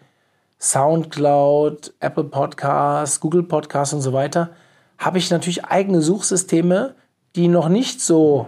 Soundcloud, 0.60 1.94
Apple 1.98 2.22
Podcasts, 2.22 3.18
Google 3.18 3.42
Podcasts 3.42 3.92
und 3.92 4.02
so 4.02 4.12
weiter 4.12 4.50
habe 4.98 5.18
ich 5.18 5.30
natürlich 5.30 5.64
eigene 5.64 6.02
Suchsysteme, 6.02 6.94
die 7.36 7.48
noch 7.48 7.68
nicht 7.68 8.00
so 8.00 8.46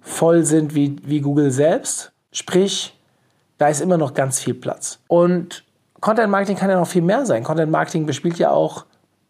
voll 0.00 0.44
sind 0.44 0.74
wie, 0.74 0.96
wie 1.04 1.20
Google 1.20 1.50
selbst. 1.50 2.12
Sprich, 2.32 2.98
da 3.58 3.68
ist 3.68 3.80
immer 3.80 3.96
noch 3.96 4.14
ganz 4.14 4.40
viel 4.40 4.54
Platz. 4.54 4.98
Und 5.06 5.64
Content 6.00 6.30
Marketing 6.30 6.56
kann 6.56 6.70
ja 6.70 6.78
noch 6.78 6.88
viel 6.88 7.02
mehr 7.02 7.26
sein. 7.26 7.44
Content 7.44 7.70
Marketing 7.70 8.06
bespielt 8.06 8.38
ja 8.38 8.50
auch 8.50 8.86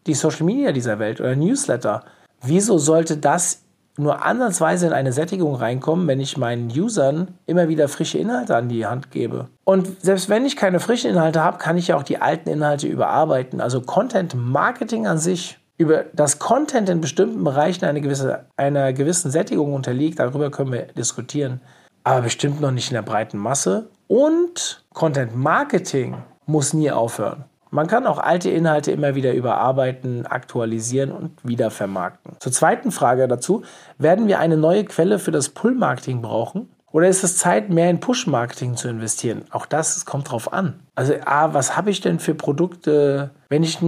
die 0.07 0.13
Social 0.13 0.45
Media 0.45 0.71
dieser 0.71 0.99
Welt 0.99 1.19
oder 1.19 1.35
Newsletter. 1.35 2.03
Wieso 2.41 2.77
sollte 2.77 3.17
das 3.17 3.61
nur 3.97 4.25
ansatzweise 4.25 4.87
in 4.87 4.93
eine 4.93 5.11
Sättigung 5.11 5.53
reinkommen, 5.55 6.07
wenn 6.07 6.19
ich 6.19 6.37
meinen 6.37 6.71
Usern 6.71 7.37
immer 7.45 7.67
wieder 7.67 7.87
frische 7.87 8.17
Inhalte 8.17 8.55
an 8.55 8.69
die 8.69 8.85
Hand 8.85 9.11
gebe? 9.11 9.49
Und 9.63 10.01
selbst 10.01 10.29
wenn 10.29 10.45
ich 10.45 10.55
keine 10.55 10.79
frischen 10.79 11.11
Inhalte 11.11 11.43
habe, 11.43 11.57
kann 11.57 11.77
ich 11.77 11.89
ja 11.89 11.97
auch 11.97 12.03
die 12.03 12.19
alten 12.19 12.49
Inhalte 12.49 12.87
überarbeiten. 12.87 13.61
Also 13.61 13.81
Content 13.81 14.33
Marketing 14.33 15.07
an 15.07 15.17
sich 15.17 15.59
über 15.81 16.05
das 16.13 16.37
Content 16.37 16.89
in 16.89 17.01
bestimmten 17.01 17.43
Bereichen 17.43 17.85
eine 17.85 18.01
gewisse, 18.01 18.45
einer 18.55 18.93
gewissen 18.93 19.31
Sättigung 19.31 19.73
unterliegt, 19.73 20.19
darüber 20.19 20.51
können 20.51 20.71
wir 20.71 20.83
diskutieren, 20.83 21.59
aber 22.03 22.21
bestimmt 22.21 22.61
noch 22.61 22.71
nicht 22.71 22.91
in 22.91 22.95
der 22.95 23.01
breiten 23.01 23.37
Masse. 23.37 23.89
Und 24.07 24.83
Content 24.93 25.35
Marketing 25.35 26.17
muss 26.45 26.73
nie 26.73 26.91
aufhören. 26.91 27.45
Man 27.71 27.87
kann 27.87 28.05
auch 28.05 28.19
alte 28.19 28.49
Inhalte 28.49 28.91
immer 28.91 29.15
wieder 29.15 29.33
überarbeiten, 29.33 30.27
aktualisieren 30.27 31.11
und 31.11 31.31
wieder 31.43 31.71
vermarkten. 31.71 32.33
Zur 32.39 32.51
zweiten 32.51 32.91
Frage 32.91 33.27
dazu, 33.27 33.63
werden 33.97 34.27
wir 34.27 34.39
eine 34.39 34.57
neue 34.57 34.83
Quelle 34.83 35.19
für 35.19 35.31
das 35.31 35.49
Pull-Marketing 35.49 36.21
brauchen? 36.21 36.69
Oder 36.91 37.07
ist 37.07 37.23
es 37.23 37.37
Zeit, 37.37 37.69
mehr 37.69 37.89
in 37.89 38.01
Push-Marketing 38.01 38.75
zu 38.75 38.89
investieren? 38.89 39.45
Auch 39.51 39.65
das 39.65 40.05
kommt 40.05 40.29
drauf 40.29 40.51
an. 40.51 40.81
Also, 40.95 41.13
A, 41.25 41.53
was 41.53 41.77
habe 41.77 41.89
ich 41.89 42.01
denn 42.01 42.19
für 42.19 42.35
Produkte? 42.35 43.31
Wenn 43.47 43.63
ich, 43.63 43.79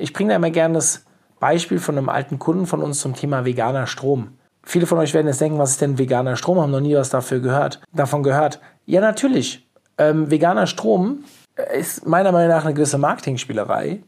ich 0.00 0.12
bringe 0.12 0.30
da 0.30 0.36
immer 0.36 0.50
gerne 0.50 0.74
das 0.74 1.04
Beispiel 1.40 1.78
von 1.78 1.98
einem 1.98 2.08
alten 2.08 2.38
Kunden 2.38 2.66
von 2.66 2.82
uns 2.82 3.00
zum 3.00 3.14
Thema 3.14 3.44
veganer 3.44 3.86
Strom. 3.86 4.38
Viele 4.62 4.86
von 4.86 4.98
euch 4.98 5.14
werden 5.14 5.28
jetzt 5.28 5.40
denken, 5.40 5.58
was 5.58 5.70
ist 5.70 5.80
denn 5.80 5.98
veganer 5.98 6.36
Strom? 6.36 6.60
Haben 6.60 6.72
noch 6.72 6.80
nie 6.80 6.94
was 6.94 7.10
dafür 7.10 7.40
gehört, 7.40 7.80
davon 7.92 8.22
gehört. 8.22 8.60
Ja, 8.86 9.00
natürlich. 9.00 9.66
Ähm, 9.96 10.30
veganer 10.30 10.66
Strom 10.66 11.24
ist 11.76 12.06
meiner 12.06 12.32
Meinung 12.32 12.50
nach 12.50 12.64
eine 12.64 12.74
gewisse 12.74 12.98
Marketingspielerei. 12.98 14.02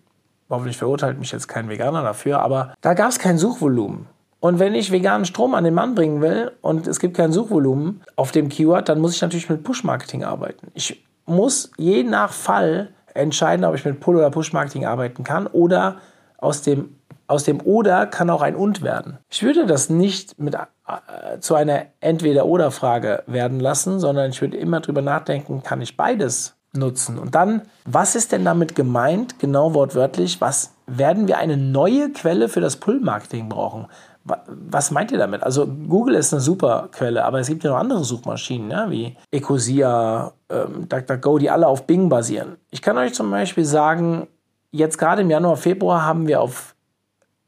Hoffentlich 0.49 0.77
verurteilt 0.77 1.19
mich 1.19 1.33
jetzt 1.33 1.49
kein 1.49 1.69
Veganer 1.69 2.03
dafür, 2.03 2.41
aber 2.41 2.75
da 2.81 2.95
gab 2.95 3.11
es 3.11 3.19
kein 3.19 3.39
Suchvolumen. 3.39 4.07
Und 4.41 4.59
wenn 4.59 4.75
ich 4.75 4.91
veganen 4.91 5.27
Strom 5.27 5.55
an 5.55 5.65
den 5.65 5.75
Mann 5.75 5.95
bringen 5.95 6.21
will 6.23 6.53
und 6.63 6.87
es 6.87 6.99
gibt 6.99 7.17
kein 7.17 7.31
Suchvolumen 7.31 8.03
auf 8.17 8.33
dem 8.33 8.49
Keyword, 8.49 8.89
dann 8.89 9.01
muss 9.01 9.15
ich 9.15 9.23
natürlich 9.23 9.51
mit 9.51 9.63
Push-Marketing 9.63 10.25
arbeiten. 10.25 10.69
Ich 10.75 11.05
muss 11.27 11.71
je 11.77 12.03
nach 12.03 12.33
Fall 12.33 12.89
entscheiden, 13.15 13.65
ob 13.65 13.75
ich 13.75 13.85
mit 13.85 14.01
Pull- 14.01 14.17
oder 14.17 14.31
Push-Marketing 14.31 14.87
arbeiten 14.87 15.25
kann 15.25 15.47
oder 15.47 15.99
aus 16.39 16.63
dem 16.63 16.97
aus 17.31 17.45
dem 17.45 17.61
oder 17.61 18.07
kann 18.07 18.29
auch 18.29 18.43
ein 18.43 18.57
und 18.57 18.83
werden. 18.83 19.19
Ich 19.31 19.43
würde 19.43 19.67
das 19.67 19.89
nicht 19.89 20.39
mit, 20.39 20.55
äh, 20.55 21.39
zu 21.39 21.55
einer 21.55 21.87
Entweder-oder-Frage 22.01 23.23
werden 23.27 23.61
lassen, 23.61 24.01
sondern 24.01 24.31
ich 24.31 24.41
würde 24.41 24.57
immer 24.57 24.81
drüber 24.81 25.01
nachdenken, 25.01 25.63
kann 25.63 25.81
ich 25.81 25.97
beides 25.97 26.57
nutzen? 26.73 27.19
Und 27.19 27.35
dann, 27.35 27.63
was 27.85 28.15
ist 28.15 28.33
denn 28.33 28.45
damit 28.45 28.75
gemeint, 28.75 29.39
genau 29.39 29.75
wortwörtlich, 29.75 30.41
was 30.41 30.73
werden 30.87 31.29
wir 31.29 31.39
eine 31.39 31.57
neue 31.57 32.11
Quelle 32.11 32.49
für 32.49 32.61
das 32.61 32.77
Pull-Marketing 32.77 33.49
brauchen? 33.49 33.87
Was 34.47 34.91
meint 34.91 35.13
ihr 35.13 35.19
damit? 35.19 35.43
Also 35.43 35.67
Google 35.67 36.15
ist 36.17 36.33
eine 36.33 36.41
super 36.41 36.89
Quelle, 36.93 37.25
aber 37.25 37.41
es 37.41 37.49
gibt 37.49 37.65
ja 37.65 37.71
noch 37.71 37.79
andere 37.79 38.05
Suchmaschinen, 38.05 38.71
ja, 38.71 38.91
wie 38.91 39.17
Ecosia, 39.31 40.33
ähm, 40.51 40.89
DuckDuckGo, 40.89 41.39
die 41.39 41.51
alle 41.51 41.67
auf 41.67 41.87
Bing 41.87 42.09
basieren. 42.09 42.57
Ich 42.71 42.83
kann 42.83 42.99
euch 42.99 43.15
zum 43.15 43.31
Beispiel 43.31 43.65
sagen, 43.65 44.27
jetzt 44.73 44.99
gerade 44.99 45.23
im 45.23 45.31
Januar, 45.31 45.57
Februar 45.57 46.05
haben 46.05 46.29
wir 46.29 46.41
auf 46.41 46.75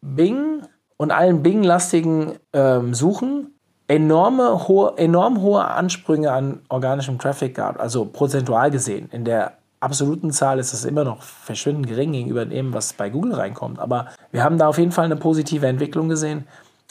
Bing 0.02 0.62
und 0.96 1.10
allen 1.10 1.42
Bing-lastigen 1.42 2.34
ähm, 2.52 2.92
Suchen 2.94 3.54
enorme 3.88 4.68
hohe, 4.68 4.94
enorm 4.96 5.40
hohe 5.40 5.64
Ansprünge 5.64 6.32
an 6.32 6.60
organischem 6.68 7.18
Traffic 7.18 7.56
gehabt, 7.56 7.80
also 7.80 8.04
prozentual 8.04 8.70
gesehen. 8.70 9.08
In 9.12 9.24
der 9.24 9.58
absoluten 9.80 10.30
Zahl 10.30 10.58
ist 10.58 10.72
es 10.72 10.84
immer 10.84 11.04
noch 11.04 11.22
verschwindend 11.22 11.88
gering 11.88 12.12
gegenüber 12.12 12.46
dem, 12.46 12.72
was 12.72 12.92
bei 12.92 13.10
Google 13.10 13.34
reinkommt. 13.34 13.78
Aber 13.78 14.08
wir 14.30 14.44
haben 14.44 14.58
da 14.58 14.68
auf 14.68 14.78
jeden 14.78 14.92
Fall 14.92 15.04
eine 15.04 15.16
positive 15.16 15.66
Entwicklung 15.66 16.08
gesehen. 16.08 16.46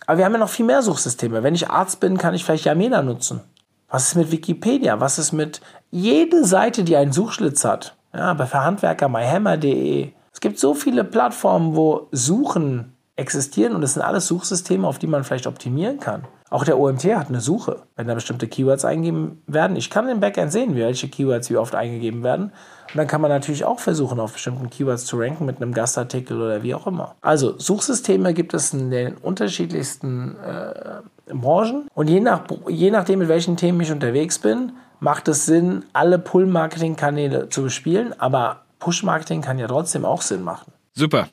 Aber 0.05 0.17
wir 0.17 0.25
haben 0.25 0.33
ja 0.33 0.39
noch 0.39 0.49
viel 0.49 0.65
mehr 0.65 0.81
Suchsysteme. 0.81 1.43
Wenn 1.43 1.55
ich 1.55 1.69
Arzt 1.69 1.99
bin, 1.99 2.17
kann 2.17 2.33
ich 2.33 2.43
vielleicht 2.43 2.65
Yamena 2.65 3.01
nutzen. 3.01 3.41
Was 3.89 4.09
ist 4.09 4.15
mit 4.15 4.31
Wikipedia? 4.31 4.99
Was 4.99 5.19
ist 5.19 5.31
mit 5.31 5.61
jede 5.89 6.45
Seite, 6.45 6.83
die 6.83 6.95
einen 6.95 7.11
Suchschlitz 7.11 7.65
hat? 7.65 7.95
Ja, 8.13 8.33
bei 8.33 8.45
Verhandwerker 8.45 9.09
myhammer.de. 9.09 10.11
Es 10.33 10.39
gibt 10.39 10.59
so 10.59 10.73
viele 10.73 11.03
Plattformen, 11.03 11.75
wo 11.75 12.07
Suchen 12.11 12.93
existieren 13.21 13.75
und 13.75 13.83
es 13.83 13.93
sind 13.93 14.01
alles 14.01 14.27
Suchsysteme, 14.27 14.87
auf 14.87 14.99
die 14.99 15.07
man 15.07 15.23
vielleicht 15.23 15.47
optimieren 15.47 15.99
kann. 15.99 16.23
Auch 16.49 16.65
der 16.65 16.77
OMT 16.77 17.05
hat 17.15 17.29
eine 17.29 17.39
Suche, 17.39 17.83
wenn 17.95 18.07
da 18.07 18.13
bestimmte 18.13 18.45
Keywords 18.45 18.83
eingegeben 18.83 19.41
werden. 19.47 19.77
Ich 19.77 19.89
kann 19.89 20.09
im 20.09 20.19
Backend 20.19 20.51
sehen, 20.51 20.75
welche 20.75 21.07
Keywords 21.07 21.49
wie 21.49 21.55
oft 21.55 21.75
eingegeben 21.75 22.23
werden. 22.23 22.51
Und 22.89 22.97
dann 22.97 23.07
kann 23.07 23.21
man 23.21 23.31
natürlich 23.31 23.63
auch 23.63 23.79
versuchen, 23.79 24.19
auf 24.19 24.33
bestimmten 24.33 24.69
Keywords 24.69 25.05
zu 25.05 25.17
ranken 25.17 25.45
mit 25.45 25.61
einem 25.61 25.73
Gastartikel 25.73 26.41
oder 26.41 26.61
wie 26.61 26.75
auch 26.75 26.87
immer. 26.87 27.15
Also 27.21 27.57
Suchsysteme 27.57 28.33
gibt 28.33 28.53
es 28.53 28.73
in 28.73 28.91
den 28.91 29.15
unterschiedlichsten 29.15 30.35
äh, 30.45 31.33
Branchen. 31.33 31.87
Und 31.93 32.09
je, 32.09 32.19
nach, 32.19 32.43
je 32.67 32.91
nachdem, 32.91 33.19
mit 33.19 33.29
welchen 33.29 33.55
Themen 33.55 33.79
ich 33.79 33.91
unterwegs 33.93 34.37
bin, 34.37 34.73
macht 34.99 35.29
es 35.29 35.45
Sinn, 35.45 35.85
alle 35.93 36.19
Pull-Marketing-Kanäle 36.19 37.47
zu 37.47 37.63
bespielen. 37.63 38.13
Aber 38.19 38.63
Push-Marketing 38.79 39.41
kann 39.41 39.57
ja 39.57 39.67
trotzdem 39.67 40.03
auch 40.03 40.21
Sinn 40.21 40.43
machen. 40.43 40.73
Super. 40.93 41.29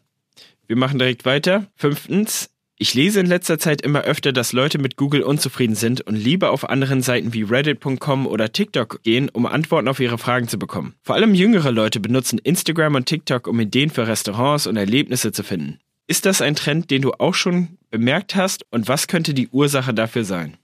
Wir 0.68 0.76
machen 0.76 0.98
direkt 0.98 1.24
weiter. 1.24 1.64
Fünftens, 1.76 2.50
ich 2.76 2.92
lese 2.92 3.20
in 3.20 3.26
letzter 3.26 3.58
Zeit 3.58 3.80
immer 3.80 4.02
öfter, 4.02 4.32
dass 4.32 4.52
Leute 4.52 4.78
mit 4.78 4.96
Google 4.96 5.22
unzufrieden 5.22 5.74
sind 5.74 6.02
und 6.02 6.14
lieber 6.14 6.50
auf 6.50 6.68
anderen 6.68 7.00
Seiten 7.00 7.32
wie 7.32 7.42
reddit.com 7.42 8.26
oder 8.26 8.52
TikTok 8.52 9.02
gehen, 9.02 9.30
um 9.30 9.46
Antworten 9.46 9.88
auf 9.88 9.98
ihre 9.98 10.18
Fragen 10.18 10.46
zu 10.46 10.58
bekommen. 10.58 10.94
Vor 11.02 11.16
allem 11.16 11.32
jüngere 11.32 11.72
Leute 11.72 12.00
benutzen 12.00 12.38
Instagram 12.38 12.96
und 12.96 13.06
TikTok, 13.06 13.46
um 13.48 13.58
Ideen 13.58 13.88
für 13.88 14.06
Restaurants 14.06 14.66
und 14.66 14.76
Erlebnisse 14.76 15.32
zu 15.32 15.42
finden. 15.42 15.80
Ist 16.06 16.26
das 16.26 16.42
ein 16.42 16.54
Trend, 16.54 16.90
den 16.90 17.00
du 17.00 17.12
auch 17.12 17.34
schon 17.34 17.78
bemerkt 17.90 18.36
hast 18.36 18.66
und 18.70 18.88
was 18.88 19.06
könnte 19.06 19.32
die 19.32 19.48
Ursache 19.48 19.94
dafür 19.94 20.24
sein? 20.24 20.58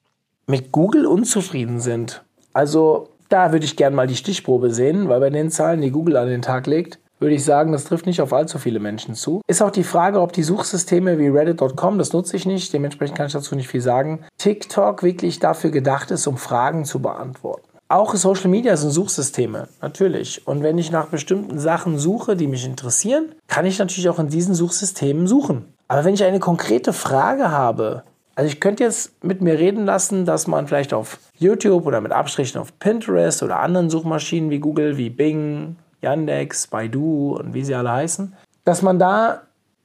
Mit 0.46 0.70
Google 0.70 1.06
unzufrieden 1.06 1.80
sind. 1.80 2.23
Also 2.52 3.08
da 3.30 3.52
würde 3.52 3.64
ich 3.64 3.76
gerne 3.76 3.96
mal 3.96 4.06
die 4.06 4.16
Stichprobe 4.16 4.70
sehen, 4.70 5.08
weil 5.08 5.20
bei 5.20 5.30
den 5.30 5.50
Zahlen, 5.50 5.80
die 5.80 5.90
Google 5.90 6.18
an 6.18 6.28
den 6.28 6.42
Tag 6.42 6.66
legt, 6.66 6.99
würde 7.25 7.35
ich 7.35 7.45
sagen, 7.45 7.73
das 7.73 7.85
trifft 7.85 8.07
nicht 8.07 8.21
auf 8.21 8.33
allzu 8.33 8.59
viele 8.59 8.81
Menschen 8.81 9.14
zu. 9.14 9.40
Ist 9.49 9.62
auch 9.62 9.71
die 9.71 9.83
Frage, 9.83 10.21
ob 10.21 10.33
die 10.33 10.43
Suchsysteme 10.43 11.19
wie 11.19 11.28
Reddit.com, 11.28 11.99
das 11.99 12.12
nutze 12.12 12.37
ich 12.37 12.45
nicht, 12.45 12.73
dementsprechend 12.73 13.16
kann 13.16 13.26
ich 13.26 13.33
dazu 13.33 13.57
nicht 13.57 13.69
viel 13.69 13.81
sagen, 13.81 14.25
TikTok 14.38 15.02
wirklich 15.02 15.38
dafür 15.38 15.71
gedacht 15.71 16.11
ist, 16.11 16.26
um 16.26 16.37
Fragen 16.37 16.85
zu 16.85 17.00
beantworten. 17.00 17.66
Auch 17.88 18.14
Social 18.14 18.50
Media 18.50 18.76
sind 18.76 18.90
Suchsysteme, 18.90 19.69
natürlich. 19.81 20.47
Und 20.47 20.62
wenn 20.62 20.78
ich 20.78 20.90
nach 20.90 21.07
bestimmten 21.07 21.59
Sachen 21.59 21.99
suche, 21.99 22.37
die 22.37 22.47
mich 22.47 22.66
interessieren, 22.66 23.35
kann 23.49 23.66
ich 23.66 23.78
natürlich 23.78 24.09
auch 24.09 24.19
in 24.19 24.28
diesen 24.28 24.54
Suchsystemen 24.54 25.26
suchen. 25.26 25.73
Aber 25.88 26.04
wenn 26.04 26.14
ich 26.14 26.25
eine 26.25 26.40
konkrete 26.40 26.93
Frage 26.93 27.50
habe, 27.50 28.02
also 28.37 28.49
ich 28.49 28.61
könnte 28.61 28.83
jetzt 28.83 29.23
mit 29.23 29.43
mir 29.43 29.59
reden 29.59 29.85
lassen, 29.85 30.25
dass 30.25 30.47
man 30.47 30.66
vielleicht 30.66 30.93
auf 30.93 31.19
YouTube 31.38 31.87
oder 31.87 32.00
mit 32.00 32.12
Abstrichen 32.12 32.61
auf 32.61 32.78
Pinterest 32.78 33.43
oder 33.43 33.61
anderen 33.61 33.90
Suchmaschinen 33.90 34.50
wie 34.50 34.59
Google, 34.59 34.97
wie 34.97 35.11
Bing, 35.11 35.76
Yandex, 36.04 36.68
Baidu 36.68 37.37
und 37.37 37.54
wie 37.54 37.64
sie 37.64 37.75
alle 37.75 37.90
heißen, 37.92 38.34
dass 38.64 38.82
man 38.82 38.99
da 38.99 39.42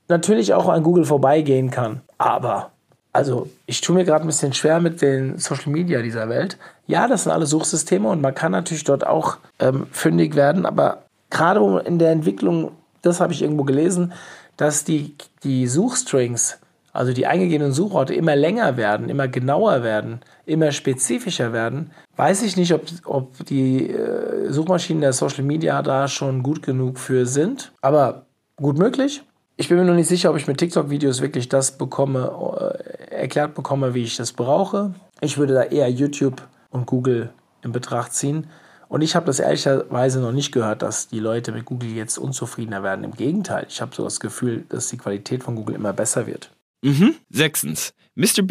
natürlich 0.07 0.53
auch 0.53 0.69
an 0.69 0.83
Google 0.83 1.05
vorbeigehen 1.05 1.71
kann. 1.71 2.01
Aber, 2.17 2.71
also 3.13 3.47
ich 3.65 3.81
tue 3.81 3.95
mir 3.95 4.05
gerade 4.05 4.25
ein 4.25 4.27
bisschen 4.27 4.53
schwer 4.53 4.79
mit 4.79 5.01
den 5.01 5.37
Social 5.37 5.71
Media 5.71 6.01
dieser 6.01 6.29
Welt. 6.29 6.57
Ja, 6.87 7.07
das 7.07 7.23
sind 7.23 7.31
alle 7.31 7.45
Suchsysteme 7.45 8.09
und 8.09 8.21
man 8.21 8.35
kann 8.35 8.51
natürlich 8.51 8.83
dort 8.83 9.05
auch 9.05 9.37
ähm, 9.59 9.87
fündig 9.91 10.35
werden, 10.35 10.65
aber 10.65 11.03
gerade 11.29 11.83
in 11.85 11.99
der 11.99 12.11
Entwicklung, 12.11 12.71
das 13.01 13.21
habe 13.21 13.33
ich 13.33 13.41
irgendwo 13.41 13.63
gelesen, 13.63 14.13
dass 14.57 14.83
die, 14.83 15.15
die 15.43 15.67
Suchstrings 15.67 16.59
also 16.91 17.13
die 17.13 17.27
eingegebenen 17.27 17.71
Suchorte 17.71 18.13
immer 18.13 18.35
länger 18.35 18.77
werden, 18.77 19.09
immer 19.09 19.27
genauer 19.27 19.83
werden, 19.83 20.21
immer 20.45 20.71
spezifischer 20.71 21.53
werden, 21.53 21.91
weiß 22.19 22.41
ich 22.43 22.57
nicht, 22.57 22.73
ob, 22.73 22.83
ob 23.05 23.45
die 23.45 23.89
äh, 23.89 24.51
Suchmaschinen 24.51 24.99
der 24.99 25.13
Social 25.13 25.43
Media 25.43 25.81
da 25.81 26.09
schon 26.09 26.43
gut 26.43 26.61
genug 26.61 26.99
für 26.99 27.25
sind. 27.25 27.71
Aber 27.79 28.25
gut 28.57 28.77
möglich. 28.77 29.23
Ich 29.55 29.69
bin 29.69 29.77
mir 29.77 29.85
noch 29.85 29.95
nicht 29.95 30.09
sicher, 30.09 30.29
ob 30.29 30.35
ich 30.35 30.45
mit 30.45 30.57
TikTok-Videos 30.57 31.21
wirklich 31.21 31.47
das 31.47 31.77
bekomme, 31.77 32.29
äh, 32.59 33.15
erklärt 33.15 33.55
bekomme, 33.55 33.93
wie 33.93 34.03
ich 34.03 34.17
das 34.17 34.33
brauche. 34.33 34.93
Ich 35.21 35.37
würde 35.37 35.53
da 35.53 35.63
eher 35.63 35.89
YouTube 35.89 36.41
und 36.71 36.85
Google 36.85 37.29
in 37.63 37.71
Betracht 37.71 38.13
ziehen. 38.13 38.47
Und 38.89 39.01
ich 39.01 39.15
habe 39.15 39.25
das 39.25 39.39
ehrlicherweise 39.39 40.19
noch 40.19 40.33
nicht 40.33 40.51
gehört, 40.51 40.81
dass 40.81 41.07
die 41.07 41.19
Leute 41.19 41.53
mit 41.53 41.63
Google 41.63 41.89
jetzt 41.89 42.17
unzufriedener 42.17 42.83
werden. 42.83 43.05
Im 43.05 43.13
Gegenteil, 43.13 43.65
ich 43.69 43.81
habe 43.81 43.95
so 43.95 44.03
das 44.03 44.19
Gefühl, 44.19 44.65
dass 44.67 44.89
die 44.89 44.97
Qualität 44.97 45.43
von 45.43 45.55
Google 45.55 45.75
immer 45.75 45.93
besser 45.93 46.27
wird. 46.27 46.51
Mhm. 46.81 47.15
Sechstens. 47.29 47.93
Mr. 48.15 48.41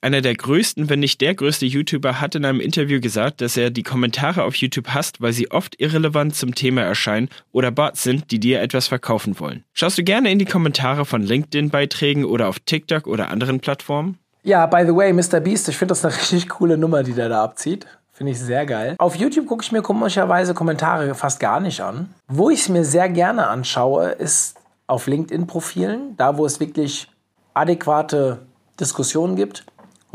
Einer 0.00 0.20
der 0.20 0.34
größten, 0.34 0.88
wenn 0.90 1.00
nicht 1.00 1.20
der 1.20 1.34
größte 1.34 1.66
YouTuber, 1.66 2.20
hat 2.20 2.34
in 2.34 2.44
einem 2.44 2.60
Interview 2.60 3.00
gesagt, 3.00 3.40
dass 3.40 3.56
er 3.56 3.70
die 3.70 3.82
Kommentare 3.82 4.44
auf 4.44 4.54
YouTube 4.56 4.88
hasst, 4.88 5.20
weil 5.20 5.32
sie 5.32 5.50
oft 5.50 5.80
irrelevant 5.80 6.34
zum 6.34 6.54
Thema 6.54 6.82
erscheinen 6.82 7.28
oder 7.52 7.70
Bots 7.70 8.02
sind, 8.02 8.30
die 8.30 8.38
dir 8.38 8.60
etwas 8.60 8.88
verkaufen 8.88 9.40
wollen. 9.40 9.64
Schaust 9.72 9.98
du 9.98 10.04
gerne 10.04 10.30
in 10.30 10.38
die 10.38 10.44
Kommentare 10.44 11.04
von 11.04 11.22
LinkedIn-Beiträgen 11.22 12.24
oder 12.24 12.48
auf 12.48 12.60
TikTok 12.60 13.06
oder 13.06 13.30
anderen 13.30 13.60
Plattformen? 13.60 14.18
Ja, 14.42 14.66
by 14.66 14.84
the 14.86 14.94
way, 14.94 15.12
Mr. 15.12 15.40
Beast, 15.40 15.68
ich 15.68 15.76
finde 15.76 15.92
das 15.92 16.04
eine 16.04 16.14
richtig 16.16 16.48
coole 16.48 16.78
Nummer, 16.78 17.02
die 17.02 17.14
der 17.14 17.28
da 17.28 17.42
abzieht. 17.42 17.86
Finde 18.12 18.32
ich 18.32 18.38
sehr 18.38 18.64
geil. 18.64 18.94
Auf 18.98 19.16
YouTube 19.16 19.46
gucke 19.46 19.62
ich 19.62 19.72
mir 19.72 19.82
komischerweise 19.82 20.54
Kommentare 20.54 21.14
fast 21.14 21.40
gar 21.40 21.60
nicht 21.60 21.80
an. 21.80 22.14
Wo 22.28 22.48
ich 22.48 22.60
es 22.60 22.68
mir 22.68 22.84
sehr 22.84 23.08
gerne 23.08 23.48
anschaue, 23.48 24.10
ist 24.10 24.56
auf 24.86 25.06
LinkedIn-Profilen, 25.06 26.16
da 26.16 26.38
wo 26.38 26.46
es 26.46 26.60
wirklich 26.60 27.08
adäquate 27.54 28.38
Diskussionen 28.78 29.36
gibt. 29.36 29.64